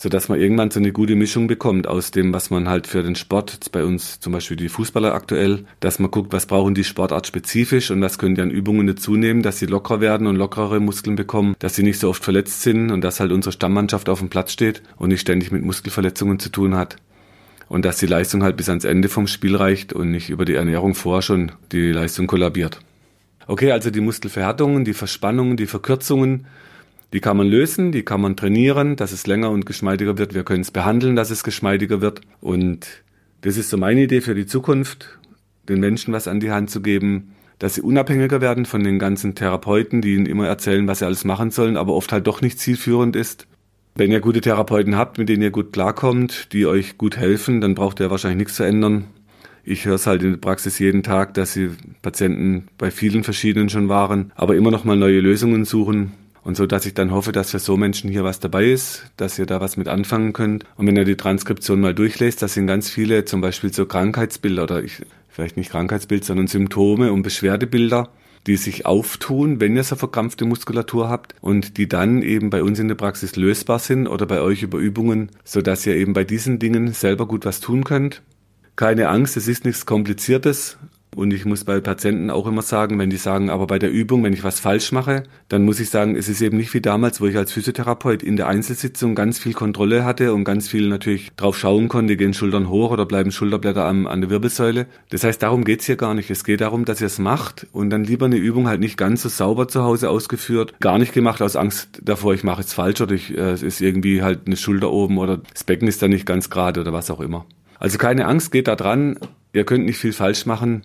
sodass 0.00 0.30
man 0.30 0.40
irgendwann 0.40 0.70
so 0.70 0.80
eine 0.80 0.92
gute 0.92 1.14
Mischung 1.14 1.46
bekommt 1.46 1.86
aus 1.86 2.10
dem, 2.10 2.32
was 2.32 2.48
man 2.48 2.70
halt 2.70 2.86
für 2.86 3.02
den 3.02 3.16
Sport, 3.16 3.52
jetzt 3.52 3.70
bei 3.70 3.84
uns 3.84 4.18
zum 4.18 4.32
Beispiel 4.32 4.56
die 4.56 4.70
Fußballer 4.70 5.12
aktuell, 5.12 5.66
dass 5.80 5.98
man 5.98 6.10
guckt, 6.10 6.32
was 6.32 6.46
brauchen 6.46 6.74
die 6.74 6.84
Sportart 6.84 7.26
spezifisch 7.26 7.90
und 7.90 8.00
was 8.00 8.16
können 8.16 8.34
die 8.34 8.40
an 8.40 8.50
Übungen 8.50 8.86
dazu 8.86 9.14
nehmen, 9.14 9.42
dass 9.42 9.58
sie 9.58 9.66
lockerer 9.66 10.00
werden 10.00 10.26
und 10.26 10.36
lockerere 10.36 10.80
Muskeln 10.80 11.16
bekommen, 11.16 11.54
dass 11.58 11.76
sie 11.76 11.82
nicht 11.82 11.98
so 11.98 12.08
oft 12.08 12.24
verletzt 12.24 12.62
sind 12.62 12.90
und 12.90 13.02
dass 13.02 13.20
halt 13.20 13.30
unsere 13.30 13.52
Stammmannschaft 13.52 14.08
auf 14.08 14.20
dem 14.20 14.30
Platz 14.30 14.52
steht 14.52 14.82
und 14.96 15.10
nicht 15.10 15.20
ständig 15.20 15.52
mit 15.52 15.62
Muskelverletzungen 15.62 16.38
zu 16.38 16.48
tun 16.48 16.76
hat 16.76 16.96
und 17.68 17.84
dass 17.84 17.98
die 17.98 18.06
Leistung 18.06 18.42
halt 18.42 18.56
bis 18.56 18.70
ans 18.70 18.84
Ende 18.86 19.10
vom 19.10 19.26
Spiel 19.26 19.54
reicht 19.54 19.92
und 19.92 20.10
nicht 20.10 20.30
über 20.30 20.46
die 20.46 20.54
Ernährung 20.54 20.94
vorher 20.94 21.20
schon 21.20 21.52
die 21.72 21.92
Leistung 21.92 22.26
kollabiert. 22.26 22.80
Okay, 23.46 23.70
also 23.70 23.90
die 23.90 24.00
Muskelverhärtungen, 24.00 24.86
die 24.86 24.94
Verspannungen, 24.94 25.58
die 25.58 25.66
Verkürzungen, 25.66 26.46
die 27.12 27.20
kann 27.20 27.36
man 27.36 27.48
lösen, 27.48 27.92
die 27.92 28.02
kann 28.02 28.20
man 28.20 28.36
trainieren, 28.36 28.96
dass 28.96 29.12
es 29.12 29.26
länger 29.26 29.50
und 29.50 29.66
geschmeidiger 29.66 30.16
wird. 30.16 30.34
Wir 30.34 30.44
können 30.44 30.62
es 30.62 30.70
behandeln, 30.70 31.16
dass 31.16 31.30
es 31.30 31.42
geschmeidiger 31.42 32.00
wird. 32.00 32.20
Und 32.40 32.86
das 33.40 33.56
ist 33.56 33.70
so 33.70 33.76
meine 33.76 34.02
Idee 34.02 34.20
für 34.20 34.34
die 34.34 34.46
Zukunft, 34.46 35.18
den 35.68 35.80
Menschen 35.80 36.12
was 36.12 36.28
an 36.28 36.40
die 36.40 36.50
Hand 36.50 36.70
zu 36.70 36.82
geben, 36.82 37.32
dass 37.58 37.74
sie 37.74 37.82
unabhängiger 37.82 38.40
werden 38.40 38.64
von 38.64 38.84
den 38.84 38.98
ganzen 38.98 39.34
Therapeuten, 39.34 40.00
die 40.00 40.14
ihnen 40.14 40.26
immer 40.26 40.46
erzählen, 40.46 40.86
was 40.86 41.00
sie 41.00 41.06
alles 41.06 41.24
machen 41.24 41.50
sollen, 41.50 41.76
aber 41.76 41.94
oft 41.94 42.12
halt 42.12 42.26
doch 42.26 42.40
nicht 42.40 42.58
zielführend 42.58 43.16
ist. 43.16 43.46
Wenn 43.94 44.12
ihr 44.12 44.20
gute 44.20 44.40
Therapeuten 44.40 44.96
habt, 44.96 45.18
mit 45.18 45.28
denen 45.28 45.42
ihr 45.42 45.50
gut 45.50 45.72
klarkommt, 45.72 46.52
die 46.52 46.66
euch 46.66 46.96
gut 46.96 47.16
helfen, 47.16 47.60
dann 47.60 47.74
braucht 47.74 48.00
ihr 48.00 48.10
wahrscheinlich 48.10 48.38
nichts 48.38 48.54
zu 48.54 48.62
ändern. 48.62 49.06
Ich 49.64 49.84
höre 49.84 49.96
es 49.96 50.06
halt 50.06 50.22
in 50.22 50.30
der 50.30 50.38
Praxis 50.38 50.78
jeden 50.78 51.02
Tag, 51.02 51.34
dass 51.34 51.52
sie 51.52 51.70
Patienten 52.00 52.68
bei 52.78 52.90
vielen 52.90 53.24
verschiedenen 53.24 53.68
schon 53.68 53.88
waren, 53.88 54.32
aber 54.36 54.56
immer 54.56 54.70
noch 54.70 54.84
mal 54.84 54.96
neue 54.96 55.20
Lösungen 55.20 55.64
suchen. 55.64 56.12
Und 56.42 56.56
so, 56.56 56.66
dass 56.66 56.86
ich 56.86 56.94
dann 56.94 57.10
hoffe, 57.10 57.32
dass 57.32 57.50
für 57.50 57.58
so 57.58 57.76
Menschen 57.76 58.10
hier 58.10 58.24
was 58.24 58.40
dabei 58.40 58.66
ist, 58.66 59.04
dass 59.16 59.38
ihr 59.38 59.46
da 59.46 59.60
was 59.60 59.76
mit 59.76 59.88
anfangen 59.88 60.32
könnt. 60.32 60.64
Und 60.76 60.86
wenn 60.86 60.96
ihr 60.96 61.04
die 61.04 61.16
Transkription 61.16 61.80
mal 61.80 61.94
durchlest, 61.94 62.42
das 62.42 62.54
sind 62.54 62.66
ganz 62.66 62.88
viele, 62.88 63.24
zum 63.24 63.40
Beispiel 63.40 63.72
so 63.72 63.86
Krankheitsbilder 63.86 64.62
oder 64.62 64.82
ich, 64.82 65.02
vielleicht 65.28 65.56
nicht 65.56 65.70
Krankheitsbild, 65.70 66.24
sondern 66.24 66.46
Symptome 66.46 67.12
und 67.12 67.22
Beschwerdebilder, 67.22 68.08
die 68.46 68.56
sich 68.56 68.86
auftun, 68.86 69.60
wenn 69.60 69.76
ihr 69.76 69.84
so 69.84 69.96
verkrampfte 69.96 70.46
Muskulatur 70.46 71.10
habt 71.10 71.34
und 71.42 71.76
die 71.76 71.88
dann 71.88 72.22
eben 72.22 72.50
bei 72.50 72.62
uns 72.62 72.78
in 72.78 72.88
der 72.88 72.94
Praxis 72.94 73.36
lösbar 73.36 73.78
sind 73.78 74.06
oder 74.06 74.24
bei 74.26 74.40
euch 74.40 74.62
über 74.62 74.78
Übungen, 74.78 75.30
so 75.44 75.60
dass 75.60 75.86
ihr 75.86 75.96
eben 75.96 76.14
bei 76.14 76.24
diesen 76.24 76.58
Dingen 76.58 76.92
selber 76.92 77.26
gut 77.26 77.44
was 77.44 77.60
tun 77.60 77.84
könnt. 77.84 78.22
Keine 78.76 79.08
Angst, 79.08 79.36
es 79.36 79.46
ist 79.46 79.66
nichts 79.66 79.84
Kompliziertes, 79.84 80.78
und 81.16 81.32
ich 81.32 81.44
muss 81.44 81.64
bei 81.64 81.80
Patienten 81.80 82.30
auch 82.30 82.46
immer 82.46 82.62
sagen, 82.62 82.98
wenn 82.98 83.10
die 83.10 83.16
sagen, 83.16 83.50
aber 83.50 83.66
bei 83.66 83.80
der 83.80 83.90
Übung, 83.90 84.22
wenn 84.22 84.32
ich 84.32 84.44
was 84.44 84.60
falsch 84.60 84.92
mache, 84.92 85.24
dann 85.48 85.64
muss 85.64 85.80
ich 85.80 85.90
sagen, 85.90 86.14
es 86.14 86.28
ist 86.28 86.40
eben 86.40 86.56
nicht 86.56 86.72
wie 86.72 86.80
damals, 86.80 87.20
wo 87.20 87.26
ich 87.26 87.36
als 87.36 87.52
Physiotherapeut 87.52 88.22
in 88.22 88.36
der 88.36 88.46
Einzelsitzung 88.46 89.16
ganz 89.16 89.40
viel 89.40 89.52
Kontrolle 89.52 90.04
hatte 90.04 90.32
und 90.32 90.44
ganz 90.44 90.68
viel 90.68 90.88
natürlich 90.88 91.32
drauf 91.34 91.58
schauen 91.58 91.88
konnte, 91.88 92.16
gehen 92.16 92.32
Schultern 92.32 92.68
hoch 92.68 92.92
oder 92.92 93.06
bleiben 93.06 93.32
Schulterblätter 93.32 93.84
an, 93.84 94.06
an 94.06 94.20
der 94.20 94.30
Wirbelsäule. 94.30 94.86
Das 95.10 95.24
heißt, 95.24 95.42
darum 95.42 95.64
geht's 95.64 95.86
hier 95.86 95.96
gar 95.96 96.14
nicht. 96.14 96.30
Es 96.30 96.44
geht 96.44 96.60
darum, 96.60 96.84
dass 96.84 97.00
ihr 97.00 97.08
es 97.08 97.18
macht 97.18 97.66
und 97.72 97.90
dann 97.90 98.04
lieber 98.04 98.26
eine 98.26 98.36
Übung 98.36 98.68
halt 98.68 98.80
nicht 98.80 98.96
ganz 98.96 99.22
so 99.22 99.28
sauber 99.28 99.66
zu 99.66 99.82
Hause 99.82 100.10
ausgeführt, 100.10 100.74
gar 100.78 100.98
nicht 100.98 101.12
gemacht 101.12 101.42
aus 101.42 101.56
Angst 101.56 102.00
davor, 102.04 102.34
ich 102.34 102.44
mache 102.44 102.60
es 102.60 102.72
falsch 102.72 103.00
oder 103.00 103.14
ich, 103.14 103.36
äh, 103.36 103.50
es 103.50 103.64
ist 103.64 103.80
irgendwie 103.80 104.22
halt 104.22 104.42
eine 104.46 104.56
Schulter 104.56 104.92
oben 104.92 105.18
oder 105.18 105.38
das 105.38 105.64
Becken 105.64 105.88
ist 105.88 106.02
da 106.02 106.08
nicht 106.08 106.24
ganz 106.24 106.50
gerade 106.50 106.80
oder 106.80 106.92
was 106.92 107.10
auch 107.10 107.20
immer. 107.20 107.46
Also 107.80 107.98
keine 107.98 108.26
Angst, 108.26 108.52
geht 108.52 108.68
da 108.68 108.76
dran. 108.76 109.18
Ihr 109.52 109.64
könnt 109.64 109.86
nicht 109.86 109.98
viel 109.98 110.12
falsch 110.12 110.46
machen 110.46 110.82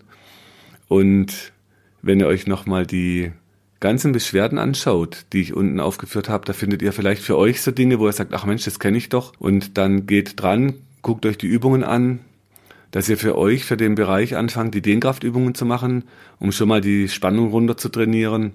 und 0.88 1.54
wenn 2.02 2.20
ihr 2.20 2.28
euch 2.28 2.48
nochmal 2.48 2.86
die 2.86 3.32
ganzen 3.80 4.12
Beschwerden 4.12 4.58
anschaut, 4.58 5.26
die 5.34 5.42
ich 5.42 5.54
unten 5.54 5.80
aufgeführt 5.80 6.30
habe, 6.30 6.46
da 6.46 6.54
findet 6.54 6.82
ihr 6.82 6.94
vielleicht 6.94 7.22
für 7.22 7.38
euch 7.38 7.62
so 7.62 7.72
Dinge, 7.72 8.00
wo 8.00 8.08
ihr 8.08 8.14
sagt, 8.14 8.34
ach 8.34 8.46
Mensch, 8.46 8.66
das 8.66 8.80
kenne 8.80 8.98
ich 8.98 9.10
doch. 9.10 9.34
Und 9.40 9.78
dann 9.78 10.06
geht 10.08 10.42
dran, 10.42 10.76
guckt 11.02 11.26
euch 11.26 11.38
die 11.38 11.48
Übungen 11.48 11.84
an, 11.84 12.20
dass 12.92 13.10
ihr 13.10 13.18
für 13.18 13.38
euch, 13.38 13.66
für 13.66 13.78
den 13.78 13.96
Bereich 13.96 14.36
anfangt, 14.36 14.74
die 14.74 14.82
Dehnkraftübungen 14.82 15.54
zu 15.54 15.66
machen, 15.66 16.06
um 16.40 16.52
schon 16.52 16.70
mal 16.70 16.82
die 16.82 17.10
Spannung 17.10 17.50
runter 17.50 17.78
zu 17.78 17.90
trainieren. 17.90 18.54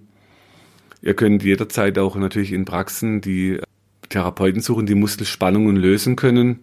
Ihr 1.03 1.15
könnt 1.15 1.43
jederzeit 1.43 1.99
auch 1.99 2.17
natürlich 2.17 2.53
in 2.53 2.65
Praxen 2.65 3.21
die 3.21 3.61
Therapeuten 4.09 4.61
suchen, 4.61 4.87
die 4.87 4.95
Muskelspannungen 4.95 5.77
lösen 5.77 6.17
können, 6.17 6.61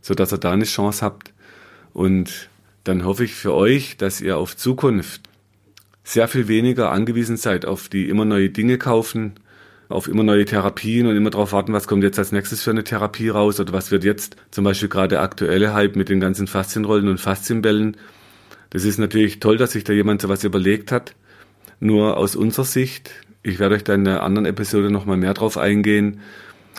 so 0.00 0.14
dass 0.14 0.32
ihr 0.32 0.38
da 0.38 0.52
eine 0.52 0.64
Chance 0.64 1.04
habt. 1.04 1.32
Und 1.92 2.48
dann 2.84 3.04
hoffe 3.04 3.24
ich 3.24 3.34
für 3.34 3.54
euch, 3.54 3.96
dass 3.96 4.20
ihr 4.20 4.36
auf 4.36 4.56
Zukunft 4.56 5.22
sehr 6.04 6.28
viel 6.28 6.48
weniger 6.48 6.90
angewiesen 6.90 7.38
seid 7.38 7.64
auf 7.64 7.88
die 7.88 8.08
immer 8.10 8.26
neue 8.26 8.50
Dinge 8.50 8.76
kaufen, 8.76 9.34
auf 9.88 10.06
immer 10.06 10.22
neue 10.22 10.44
Therapien 10.44 11.06
und 11.06 11.16
immer 11.16 11.30
darauf 11.30 11.52
warten, 11.52 11.72
was 11.72 11.86
kommt 11.86 12.04
jetzt 12.04 12.18
als 12.18 12.30
nächstes 12.30 12.62
für 12.62 12.70
eine 12.70 12.84
Therapie 12.84 13.30
raus 13.30 13.58
oder 13.58 13.72
was 13.72 13.90
wird 13.90 14.04
jetzt 14.04 14.36
zum 14.50 14.64
Beispiel 14.64 14.88
gerade 14.88 15.20
aktuelle 15.20 15.72
Hype 15.72 15.96
mit 15.96 16.10
den 16.10 16.20
ganzen 16.20 16.46
Faszienrollen 16.46 17.08
und 17.08 17.20
Faszienbällen. 17.20 17.96
Das 18.70 18.84
ist 18.84 18.98
natürlich 18.98 19.40
toll, 19.40 19.56
dass 19.56 19.72
sich 19.72 19.84
da 19.84 19.92
jemand 19.92 20.20
so 20.20 20.28
was 20.28 20.44
überlegt 20.44 20.92
hat. 20.92 21.14
Nur 21.80 22.16
aus 22.18 22.36
unserer 22.36 22.64
Sicht, 22.64 23.10
ich 23.42 23.58
werde 23.58 23.76
euch 23.76 23.84
da 23.84 23.94
in 23.94 24.06
einer 24.06 24.22
anderen 24.22 24.46
Episode 24.46 24.90
nochmal 24.90 25.16
mehr 25.16 25.34
drauf 25.34 25.56
eingehen, 25.56 26.20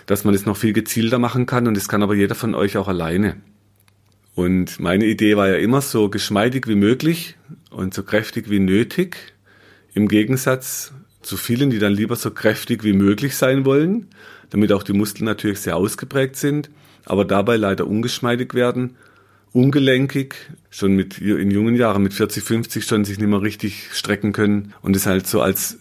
dass 0.06 0.24
man 0.24 0.36
es 0.36 0.46
noch 0.46 0.58
viel 0.58 0.74
gezielter 0.74 1.20
machen 1.20 1.46
kann 1.46 1.68
und 1.68 1.76
das 1.76 1.88
kann 1.88 2.04
aber 2.04 2.16
jeder 2.16 2.36
von 2.36 2.54
euch 2.54 2.78
auch 2.78 2.88
alleine. 2.88 3.38
Und 4.36 4.80
meine 4.82 5.06
Idee 5.06 5.38
war 5.38 5.48
ja 5.48 5.56
immer 5.56 5.82
so 5.82 6.10
geschmeidig 6.10 6.68
wie 6.68 6.76
möglich 6.76 7.36
und 7.72 7.94
so 7.94 8.04
kräftig 8.04 8.50
wie 8.50 8.60
nötig. 8.60 9.34
Im 9.94 10.10
Gegensatz 10.10 10.92
zu 11.22 11.38
vielen, 11.38 11.70
die 11.70 11.80
dann 11.80 11.94
lieber 11.94 12.18
so 12.18 12.32
kräftig 12.32 12.84
wie 12.84 12.94
möglich 12.94 13.36
sein 13.38 13.66
wollen, 13.66 14.08
damit 14.50 14.74
auch 14.74 14.84
die 14.84 14.94
Muskeln 14.94 15.26
natürlich 15.26 15.60
sehr 15.60 15.78
ausgeprägt 15.78 16.36
sind, 16.36 16.70
aber 17.06 17.24
dabei 17.24 17.56
leider 17.56 17.88
ungeschmeidig 17.88 18.54
werden, 18.54 18.98
ungelenkig, 19.54 20.36
schon 20.70 20.96
mit 20.96 21.18
in 21.18 21.50
jungen 21.50 21.76
Jahren 21.76 22.04
mit 22.04 22.14
40, 22.14 22.44
50 22.44 22.86
schon 22.86 23.06
sich 23.06 23.18
nicht 23.18 23.30
mehr 23.30 23.42
richtig 23.42 23.90
strecken 23.94 24.34
können 24.34 24.74
und 24.82 24.98
es 24.98 25.06
halt 25.06 25.28
so 25.28 25.42
als 25.42 25.80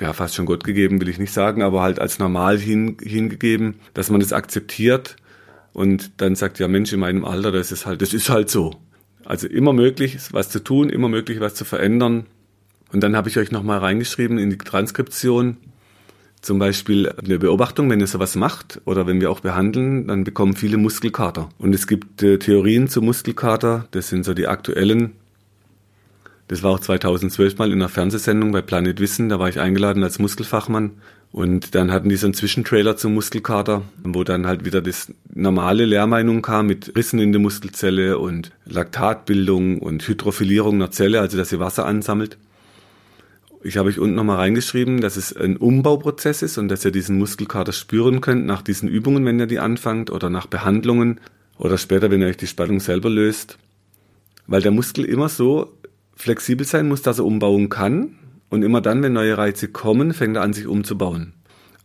ja, 0.00 0.12
fast 0.12 0.34
schon 0.34 0.46
Gott 0.46 0.64
gegeben, 0.64 1.00
will 1.00 1.08
ich 1.08 1.18
nicht 1.18 1.32
sagen, 1.32 1.62
aber 1.62 1.80
halt 1.80 2.00
als 2.00 2.18
normal 2.18 2.58
hin, 2.58 2.96
hingegeben, 3.00 3.76
dass 3.94 4.10
man 4.10 4.18
das 4.18 4.32
akzeptiert 4.32 5.16
und 5.74 6.12
dann 6.22 6.36
sagt, 6.36 6.58
ja 6.60 6.68
Mensch, 6.68 6.92
in 6.92 7.00
meinem 7.00 7.26
Alter, 7.26 7.52
das 7.52 7.70
ist 7.72 7.84
halt, 7.84 8.00
das 8.00 8.14
ist 8.14 8.30
halt 8.30 8.48
so. 8.48 8.76
Also 9.24 9.46
immer 9.48 9.72
möglich, 9.72 10.16
was 10.30 10.48
zu 10.48 10.62
tun, 10.62 10.88
immer 10.88 11.08
möglich, 11.08 11.40
was 11.40 11.54
zu 11.54 11.64
verändern. 11.64 12.26
Und 12.92 13.02
dann 13.02 13.16
habe 13.16 13.28
ich 13.28 13.36
euch 13.38 13.50
nochmal 13.50 13.80
reingeschrieben 13.80 14.38
in 14.38 14.50
die 14.50 14.58
Transkription, 14.58 15.56
zum 16.40 16.58
Beispiel 16.58 17.10
eine 17.10 17.38
Beobachtung, 17.38 17.90
wenn 17.90 18.00
ihr 18.00 18.06
sowas 18.06 18.36
macht 18.36 18.80
oder 18.84 19.06
wenn 19.06 19.20
wir 19.20 19.30
auch 19.30 19.40
behandeln, 19.40 20.06
dann 20.06 20.24
bekommen 20.24 20.54
viele 20.54 20.76
Muskelkater. 20.76 21.48
Und 21.58 21.74
es 21.74 21.86
gibt 21.86 22.22
äh, 22.22 22.38
Theorien 22.38 22.86
zu 22.88 23.02
Muskelkater, 23.02 23.88
das 23.90 24.08
sind 24.08 24.24
so 24.24 24.34
die 24.34 24.46
aktuellen. 24.46 25.12
Das 26.46 26.62
war 26.62 26.72
auch 26.72 26.80
2012 26.80 27.56
mal 27.58 27.72
in 27.72 27.80
einer 27.80 27.88
Fernsehsendung 27.88 28.52
bei 28.52 28.60
Planet 28.60 29.00
Wissen, 29.00 29.30
da 29.30 29.40
war 29.40 29.48
ich 29.48 29.58
eingeladen 29.58 30.02
als 30.04 30.18
Muskelfachmann 30.18 30.92
und 31.34 31.74
dann 31.74 31.90
hatten 31.90 32.08
die 32.08 32.14
so 32.14 32.28
einen 32.28 32.34
Zwischentrailer 32.34 32.96
zum 32.96 33.14
Muskelkater, 33.14 33.82
wo 34.04 34.22
dann 34.22 34.46
halt 34.46 34.64
wieder 34.64 34.80
das 34.80 35.12
normale 35.34 35.84
Lehrmeinung 35.84 36.42
kam 36.42 36.68
mit 36.68 36.94
Rissen 36.94 37.18
in 37.18 37.32
der 37.32 37.40
Muskelzelle 37.40 38.20
und 38.20 38.52
Laktatbildung 38.66 39.80
und 39.80 40.06
Hydrophilierung 40.06 40.76
einer 40.76 40.92
Zelle, 40.92 41.18
also 41.18 41.36
dass 41.36 41.48
sie 41.48 41.58
Wasser 41.58 41.86
ansammelt. 41.86 42.38
Ich 43.64 43.78
habe 43.78 43.88
euch 43.88 43.98
unten 43.98 44.14
nochmal 44.14 44.36
reingeschrieben, 44.36 45.00
dass 45.00 45.16
es 45.16 45.36
ein 45.36 45.56
Umbauprozess 45.56 46.42
ist 46.42 46.56
und 46.56 46.68
dass 46.68 46.84
ihr 46.84 46.92
diesen 46.92 47.18
Muskelkater 47.18 47.72
spüren 47.72 48.20
könnt 48.20 48.46
nach 48.46 48.62
diesen 48.62 48.88
Übungen, 48.88 49.24
wenn 49.24 49.40
ihr 49.40 49.48
die 49.48 49.58
anfangt 49.58 50.12
oder 50.12 50.30
nach 50.30 50.46
Behandlungen 50.46 51.18
oder 51.58 51.78
später, 51.78 52.12
wenn 52.12 52.20
ihr 52.20 52.28
euch 52.28 52.36
die 52.36 52.46
Spannung 52.46 52.78
selber 52.78 53.10
löst. 53.10 53.58
Weil 54.46 54.62
der 54.62 54.70
Muskel 54.70 55.04
immer 55.04 55.28
so 55.28 55.72
flexibel 56.14 56.64
sein 56.64 56.86
muss, 56.86 57.02
dass 57.02 57.18
er 57.18 57.24
umbauen 57.24 57.70
kann 57.70 58.18
und 58.50 58.62
immer 58.62 58.80
dann, 58.80 59.02
wenn 59.02 59.14
neue 59.14 59.36
Reize 59.36 59.68
kommen, 59.68 60.14
fängt 60.14 60.36
er 60.36 60.42
an, 60.42 60.52
sich 60.52 60.66
umzubauen. 60.66 61.34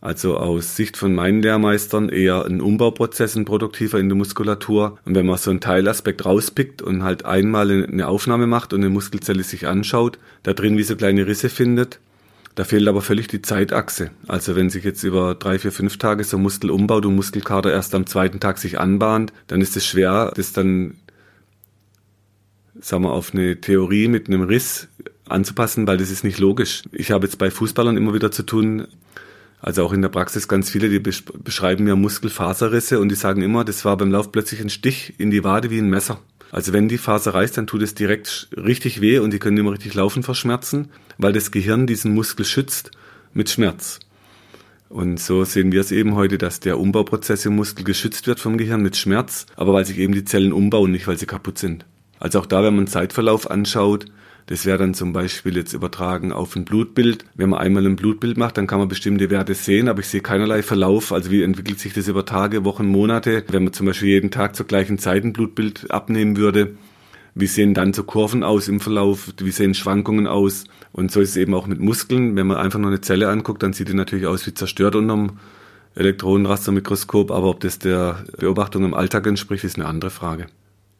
Also 0.00 0.38
aus 0.38 0.76
Sicht 0.76 0.96
von 0.96 1.14
meinen 1.14 1.42
Lehrmeistern 1.42 2.08
eher 2.08 2.46
ein 2.46 2.62
Umbauprozess, 2.62 3.36
ein 3.36 3.44
produktiver 3.44 3.98
in 3.98 4.08
der 4.08 4.16
Muskulatur. 4.16 4.98
Und 5.04 5.14
wenn 5.14 5.26
man 5.26 5.36
so 5.36 5.50
einen 5.50 5.60
Teilaspekt 5.60 6.24
rauspickt 6.24 6.80
und 6.80 7.02
halt 7.02 7.26
einmal 7.26 7.70
eine 7.70 8.08
Aufnahme 8.08 8.46
macht 8.46 8.72
und 8.72 8.80
eine 8.80 8.88
Muskelzelle 8.88 9.42
sich 9.42 9.66
anschaut, 9.66 10.18
da 10.42 10.54
drin 10.54 10.78
wie 10.78 10.84
so 10.84 10.96
kleine 10.96 11.26
Risse 11.26 11.50
findet, 11.50 12.00
da 12.54 12.64
fehlt 12.64 12.88
aber 12.88 13.02
völlig 13.02 13.28
die 13.28 13.42
Zeitachse. 13.42 14.10
Also 14.26 14.56
wenn 14.56 14.70
sich 14.70 14.84
jetzt 14.84 15.02
über 15.02 15.34
drei, 15.34 15.58
vier, 15.58 15.70
fünf 15.70 15.98
Tage 15.98 16.24
so 16.24 16.38
Muskel 16.38 16.70
umbaut 16.70 17.04
und 17.04 17.14
Muskelkater 17.14 17.70
erst 17.70 17.94
am 17.94 18.06
zweiten 18.06 18.40
Tag 18.40 18.58
sich 18.58 18.80
anbahnt, 18.80 19.32
dann 19.48 19.60
ist 19.60 19.76
es 19.76 19.86
schwer, 19.86 20.32
das 20.34 20.52
dann, 20.52 20.96
sagen 22.80 23.04
wir, 23.04 23.12
auf 23.12 23.34
eine 23.34 23.60
Theorie 23.60 24.08
mit 24.08 24.28
einem 24.28 24.42
Riss 24.42 24.88
anzupassen, 25.30 25.86
weil 25.86 25.96
das 25.96 26.10
ist 26.10 26.24
nicht 26.24 26.38
logisch. 26.38 26.82
Ich 26.92 27.10
habe 27.10 27.26
jetzt 27.26 27.38
bei 27.38 27.50
Fußballern 27.50 27.96
immer 27.96 28.14
wieder 28.14 28.30
zu 28.30 28.42
tun, 28.42 28.86
also 29.60 29.84
auch 29.84 29.92
in 29.92 30.02
der 30.02 30.08
Praxis 30.08 30.48
ganz 30.48 30.70
viele, 30.70 30.88
die 30.88 30.98
beschreiben 30.98 31.86
ja 31.86 31.94
Muskelfaserrisse 31.94 32.98
und 32.98 33.10
die 33.10 33.14
sagen 33.14 33.42
immer, 33.42 33.64
das 33.64 33.84
war 33.84 33.96
beim 33.96 34.10
Lauf 34.10 34.32
plötzlich 34.32 34.60
ein 34.60 34.70
Stich 34.70 35.14
in 35.18 35.30
die 35.30 35.44
Wade 35.44 35.70
wie 35.70 35.78
ein 35.78 35.90
Messer. 35.90 36.20
Also 36.50 36.72
wenn 36.72 36.88
die 36.88 36.98
Faser 36.98 37.34
reißt, 37.34 37.56
dann 37.58 37.66
tut 37.66 37.82
es 37.82 37.94
direkt 37.94 38.48
richtig 38.56 39.00
weh 39.00 39.18
und 39.18 39.32
die 39.32 39.38
können 39.38 39.58
immer 39.58 39.72
richtig 39.72 39.94
laufen 39.94 40.22
vor 40.22 40.34
Schmerzen, 40.34 40.88
weil 41.18 41.32
das 41.32 41.50
Gehirn 41.50 41.86
diesen 41.86 42.14
Muskel 42.14 42.44
schützt 42.44 42.90
mit 43.32 43.50
Schmerz. 43.50 44.00
Und 44.88 45.20
so 45.20 45.44
sehen 45.44 45.70
wir 45.70 45.82
es 45.82 45.92
eben 45.92 46.16
heute, 46.16 46.36
dass 46.36 46.58
der 46.58 46.80
Umbauprozess 46.80 47.46
im 47.46 47.54
Muskel 47.54 47.84
geschützt 47.84 48.26
wird 48.26 48.40
vom 48.40 48.58
Gehirn 48.58 48.82
mit 48.82 48.96
Schmerz, 48.96 49.46
aber 49.54 49.72
weil 49.72 49.84
sich 49.84 49.98
eben 49.98 50.14
die 50.14 50.24
Zellen 50.24 50.52
umbauen, 50.52 50.90
nicht 50.90 51.06
weil 51.06 51.18
sie 51.18 51.26
kaputt 51.26 51.58
sind. 51.58 51.86
Also 52.18 52.40
auch 52.40 52.46
da, 52.46 52.64
wenn 52.64 52.74
man 52.74 52.88
Zeitverlauf 52.88 53.48
anschaut, 53.48 54.06
das 54.46 54.66
wäre 54.66 54.78
dann 54.78 54.94
zum 54.94 55.12
Beispiel 55.12 55.56
jetzt 55.56 55.72
übertragen 55.72 56.32
auf 56.32 56.56
ein 56.56 56.64
Blutbild. 56.64 57.24
Wenn 57.34 57.50
man 57.50 57.60
einmal 57.60 57.86
ein 57.86 57.96
Blutbild 57.96 58.36
macht, 58.36 58.56
dann 58.56 58.66
kann 58.66 58.78
man 58.78 58.88
bestimmte 58.88 59.30
Werte 59.30 59.54
sehen, 59.54 59.88
aber 59.88 60.00
ich 60.00 60.08
sehe 60.08 60.20
keinerlei 60.20 60.62
Verlauf. 60.62 61.12
Also 61.12 61.30
wie 61.30 61.42
entwickelt 61.42 61.78
sich 61.78 61.92
das 61.92 62.08
über 62.08 62.24
Tage, 62.24 62.64
Wochen, 62.64 62.86
Monate? 62.86 63.44
Wenn 63.48 63.64
man 63.64 63.72
zum 63.72 63.86
Beispiel 63.86 64.08
jeden 64.08 64.30
Tag 64.30 64.56
zur 64.56 64.66
gleichen 64.66 64.98
Zeit 64.98 65.24
ein 65.24 65.32
Blutbild 65.32 65.90
abnehmen 65.90 66.36
würde, 66.36 66.76
wie 67.34 67.46
sehen 67.46 67.74
dann 67.74 67.92
so 67.92 68.02
Kurven 68.02 68.42
aus 68.42 68.68
im 68.68 68.80
Verlauf? 68.80 69.32
Wie 69.38 69.50
sehen 69.50 69.74
Schwankungen 69.74 70.26
aus? 70.26 70.64
Und 70.92 71.12
so 71.12 71.20
ist 71.20 71.30
es 71.30 71.36
eben 71.36 71.54
auch 71.54 71.66
mit 71.66 71.80
Muskeln. 71.80 72.36
Wenn 72.36 72.46
man 72.46 72.56
einfach 72.56 72.78
nur 72.78 72.90
eine 72.90 73.00
Zelle 73.00 73.28
anguckt, 73.28 73.62
dann 73.62 73.72
sieht 73.72 73.88
die 73.88 73.94
natürlich 73.94 74.26
aus 74.26 74.46
wie 74.46 74.54
zerstört 74.54 74.96
unterm 74.96 75.38
Elektronenrastermikroskop. 75.94 77.30
Aber 77.30 77.48
ob 77.48 77.60
das 77.60 77.78
der 77.78 78.24
Beobachtung 78.38 78.84
im 78.84 78.94
Alltag 78.94 79.26
entspricht, 79.26 79.64
ist 79.64 79.76
eine 79.76 79.86
andere 79.86 80.10
Frage. 80.10 80.46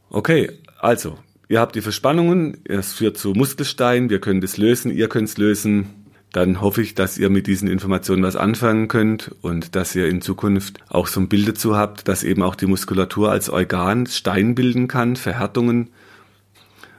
Okay, 0.08 0.50
also 0.78 1.18
Ihr 1.50 1.58
habt 1.58 1.74
die 1.74 1.80
Verspannungen, 1.80 2.58
es 2.62 2.92
führt 2.92 3.18
zu 3.18 3.32
Muskelstein, 3.32 4.08
wir 4.08 4.20
können 4.20 4.40
das 4.40 4.56
lösen, 4.56 4.92
ihr 4.92 5.08
könnt 5.08 5.30
es 5.30 5.36
lösen. 5.36 5.86
Dann 6.30 6.60
hoffe 6.60 6.80
ich, 6.80 6.94
dass 6.94 7.18
ihr 7.18 7.28
mit 7.28 7.48
diesen 7.48 7.66
Informationen 7.66 8.22
was 8.22 8.36
anfangen 8.36 8.86
könnt 8.86 9.34
und 9.42 9.74
dass 9.74 9.96
ihr 9.96 10.06
in 10.06 10.22
Zukunft 10.22 10.78
auch 10.88 11.08
so 11.08 11.18
ein 11.18 11.28
Bild 11.28 11.48
dazu 11.48 11.76
habt, 11.76 12.06
dass 12.06 12.22
eben 12.22 12.44
auch 12.44 12.54
die 12.54 12.66
Muskulatur 12.66 13.32
als 13.32 13.50
Organ 13.50 14.06
Stein 14.06 14.54
bilden 14.54 14.86
kann, 14.86 15.16
Verhärtungen. 15.16 15.88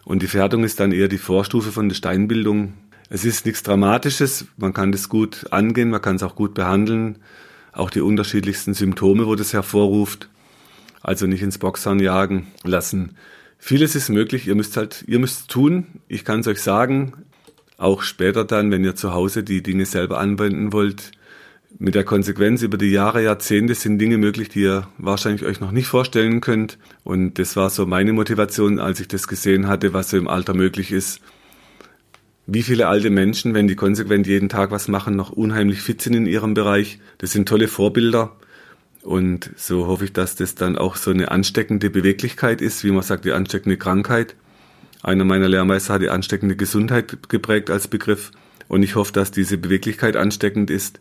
Und 0.03 0.21
die 0.21 0.27
Verhärtung 0.27 0.65
ist 0.65 0.81
dann 0.81 0.91
eher 0.91 1.07
die 1.07 1.17
Vorstufe 1.17 1.71
von 1.71 1.87
der 1.87 1.95
Steinbildung. 1.95 2.73
Es 3.09 3.23
ist 3.23 3.45
nichts 3.45 3.63
Dramatisches, 3.63 4.47
man 4.57 4.73
kann 4.73 4.91
das 4.91 5.07
gut 5.07 5.45
angehen, 5.51 5.91
man 5.91 6.01
kann 6.01 6.17
es 6.17 6.23
auch 6.23 6.35
gut 6.35 6.55
behandeln. 6.55 7.19
Auch 7.71 7.89
die 7.89 8.01
unterschiedlichsten 8.01 8.73
Symptome, 8.73 9.27
wo 9.27 9.35
das 9.35 9.53
hervorruft. 9.53 10.27
Also 11.01 11.25
nicht 11.25 11.41
ins 11.41 11.57
Boxern 11.57 11.99
jagen 11.99 12.47
lassen. 12.63 13.15
Vieles 13.63 13.93
ist 13.95 14.09
möglich, 14.09 14.47
ihr 14.47 14.55
müsst 14.55 14.75
halt, 14.75 15.05
ihr 15.07 15.19
müsst 15.19 15.51
tun. 15.51 15.85
Ich 16.07 16.25
kann 16.25 16.39
es 16.39 16.47
euch 16.47 16.61
sagen, 16.61 17.13
auch 17.77 18.01
später 18.01 18.43
dann, 18.43 18.71
wenn 18.71 18.83
ihr 18.83 18.95
zu 18.95 19.13
Hause 19.13 19.43
die 19.43 19.61
Dinge 19.61 19.85
selber 19.85 20.19
anwenden 20.19 20.73
wollt, 20.73 21.11
mit 21.77 21.93
der 21.93 22.03
Konsequenz 22.03 22.63
über 22.63 22.79
die 22.79 22.89
Jahre, 22.89 23.23
Jahrzehnte 23.23 23.75
sind 23.75 23.99
Dinge 23.99 24.17
möglich, 24.17 24.49
die 24.49 24.61
ihr 24.61 24.87
wahrscheinlich 24.97 25.45
euch 25.45 25.61
noch 25.61 25.71
nicht 25.71 25.85
vorstellen 25.85 26.41
könnt. 26.41 26.79
Und 27.03 27.37
das 27.37 27.55
war 27.55 27.69
so 27.69 27.85
meine 27.85 28.13
Motivation, 28.13 28.79
als 28.79 28.99
ich 28.99 29.07
das 29.07 29.27
gesehen 29.27 29.67
hatte, 29.67 29.93
was 29.93 30.09
so 30.09 30.17
im 30.17 30.27
Alter 30.27 30.55
möglich 30.55 30.91
ist. 30.91 31.21
Wie 32.47 32.63
viele 32.63 32.87
alte 32.87 33.11
Menschen, 33.11 33.53
wenn 33.53 33.67
die 33.67 33.75
konsequent 33.75 34.25
jeden 34.25 34.49
Tag 34.49 34.71
was 34.71 34.87
machen, 34.87 35.15
noch 35.15 35.29
unheimlich 35.29 35.81
fit 35.81 36.01
sind 36.01 36.15
in 36.15 36.25
ihrem 36.25 36.55
Bereich. 36.55 36.99
Das 37.19 37.31
sind 37.31 37.47
tolle 37.47 37.67
Vorbilder. 37.67 38.35
Und 39.03 39.49
so 39.55 39.87
hoffe 39.87 40.05
ich, 40.05 40.13
dass 40.13 40.35
das 40.35 40.55
dann 40.55 40.77
auch 40.77 40.95
so 40.95 41.11
eine 41.11 41.31
ansteckende 41.31 41.89
Beweglichkeit 41.89 42.61
ist, 42.61 42.83
wie 42.83 42.91
man 42.91 43.01
sagt, 43.01 43.25
die 43.25 43.31
ansteckende 43.31 43.77
Krankheit. 43.77 44.35
Einer 45.01 45.25
meiner 45.25 45.49
Lehrmeister 45.49 45.95
hat 45.95 46.01
die 46.01 46.09
ansteckende 46.09 46.55
Gesundheit 46.55 47.29
geprägt 47.29 47.71
als 47.71 47.87
Begriff. 47.87 48.31
Und 48.67 48.83
ich 48.83 48.95
hoffe, 48.95 49.11
dass 49.11 49.31
diese 49.31 49.57
Beweglichkeit 49.57 50.15
ansteckend 50.15 50.69
ist, 50.69 50.99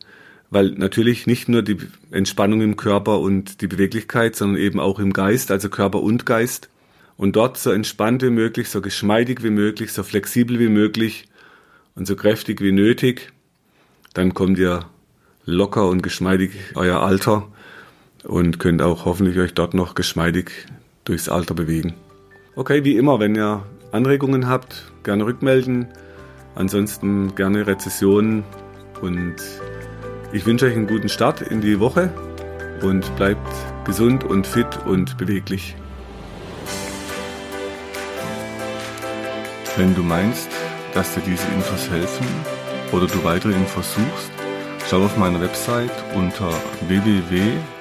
weil 0.48 0.70
natürlich 0.70 1.26
nicht 1.26 1.48
nur 1.48 1.62
die 1.62 1.76
Entspannung 2.10 2.62
im 2.62 2.76
Körper 2.76 3.20
und 3.20 3.60
die 3.60 3.66
Beweglichkeit, 3.66 4.34
sondern 4.34 4.60
eben 4.60 4.80
auch 4.80 4.98
im 4.98 5.12
Geist, 5.12 5.50
also 5.50 5.68
Körper 5.68 6.02
und 6.02 6.24
Geist. 6.24 6.70
Und 7.18 7.36
dort 7.36 7.58
so 7.58 7.70
entspannt 7.70 8.22
wie 8.22 8.30
möglich, 8.30 8.70
so 8.70 8.80
geschmeidig 8.80 9.44
wie 9.44 9.50
möglich, 9.50 9.92
so 9.92 10.02
flexibel 10.02 10.58
wie 10.58 10.70
möglich 10.70 11.26
und 11.94 12.06
so 12.06 12.16
kräftig 12.16 12.62
wie 12.62 12.72
nötig. 12.72 13.30
Dann 14.14 14.32
kommt 14.32 14.58
ihr 14.58 14.86
locker 15.44 15.86
und 15.86 16.02
geschmeidig 16.02 16.52
euer 16.74 17.00
Alter 17.00 17.46
und 18.24 18.58
könnt 18.58 18.82
auch 18.82 19.04
hoffentlich 19.04 19.38
euch 19.38 19.54
dort 19.54 19.74
noch 19.74 19.94
geschmeidig 19.94 20.50
durchs 21.04 21.28
Alter 21.28 21.54
bewegen. 21.54 21.94
Okay, 22.56 22.84
wie 22.84 22.96
immer, 22.96 23.20
wenn 23.20 23.34
ihr 23.34 23.62
Anregungen 23.92 24.48
habt, 24.48 24.92
gerne 25.02 25.24
rückmelden. 25.24 25.88
Ansonsten 26.54 27.34
gerne 27.34 27.66
Rezessionen 27.66 28.44
und 29.00 29.36
ich 30.32 30.46
wünsche 30.46 30.66
euch 30.66 30.76
einen 30.76 30.86
guten 30.86 31.08
Start 31.08 31.40
in 31.42 31.60
die 31.60 31.80
Woche 31.80 32.12
und 32.82 33.14
bleibt 33.16 33.48
gesund 33.84 34.24
und 34.24 34.46
fit 34.46 34.78
und 34.86 35.16
beweglich. 35.16 35.76
Wenn 39.76 39.94
du 39.94 40.02
meinst, 40.02 40.50
dass 40.94 41.14
dir 41.14 41.22
diese 41.22 41.46
Infos 41.54 41.88
helfen 41.90 42.26
oder 42.92 43.06
du 43.06 43.22
weitere 43.24 43.52
Infos 43.52 43.94
suchst, 43.94 44.30
schau 44.88 45.04
auf 45.04 45.16
meiner 45.16 45.40
Website 45.40 45.92
unter 46.14 46.52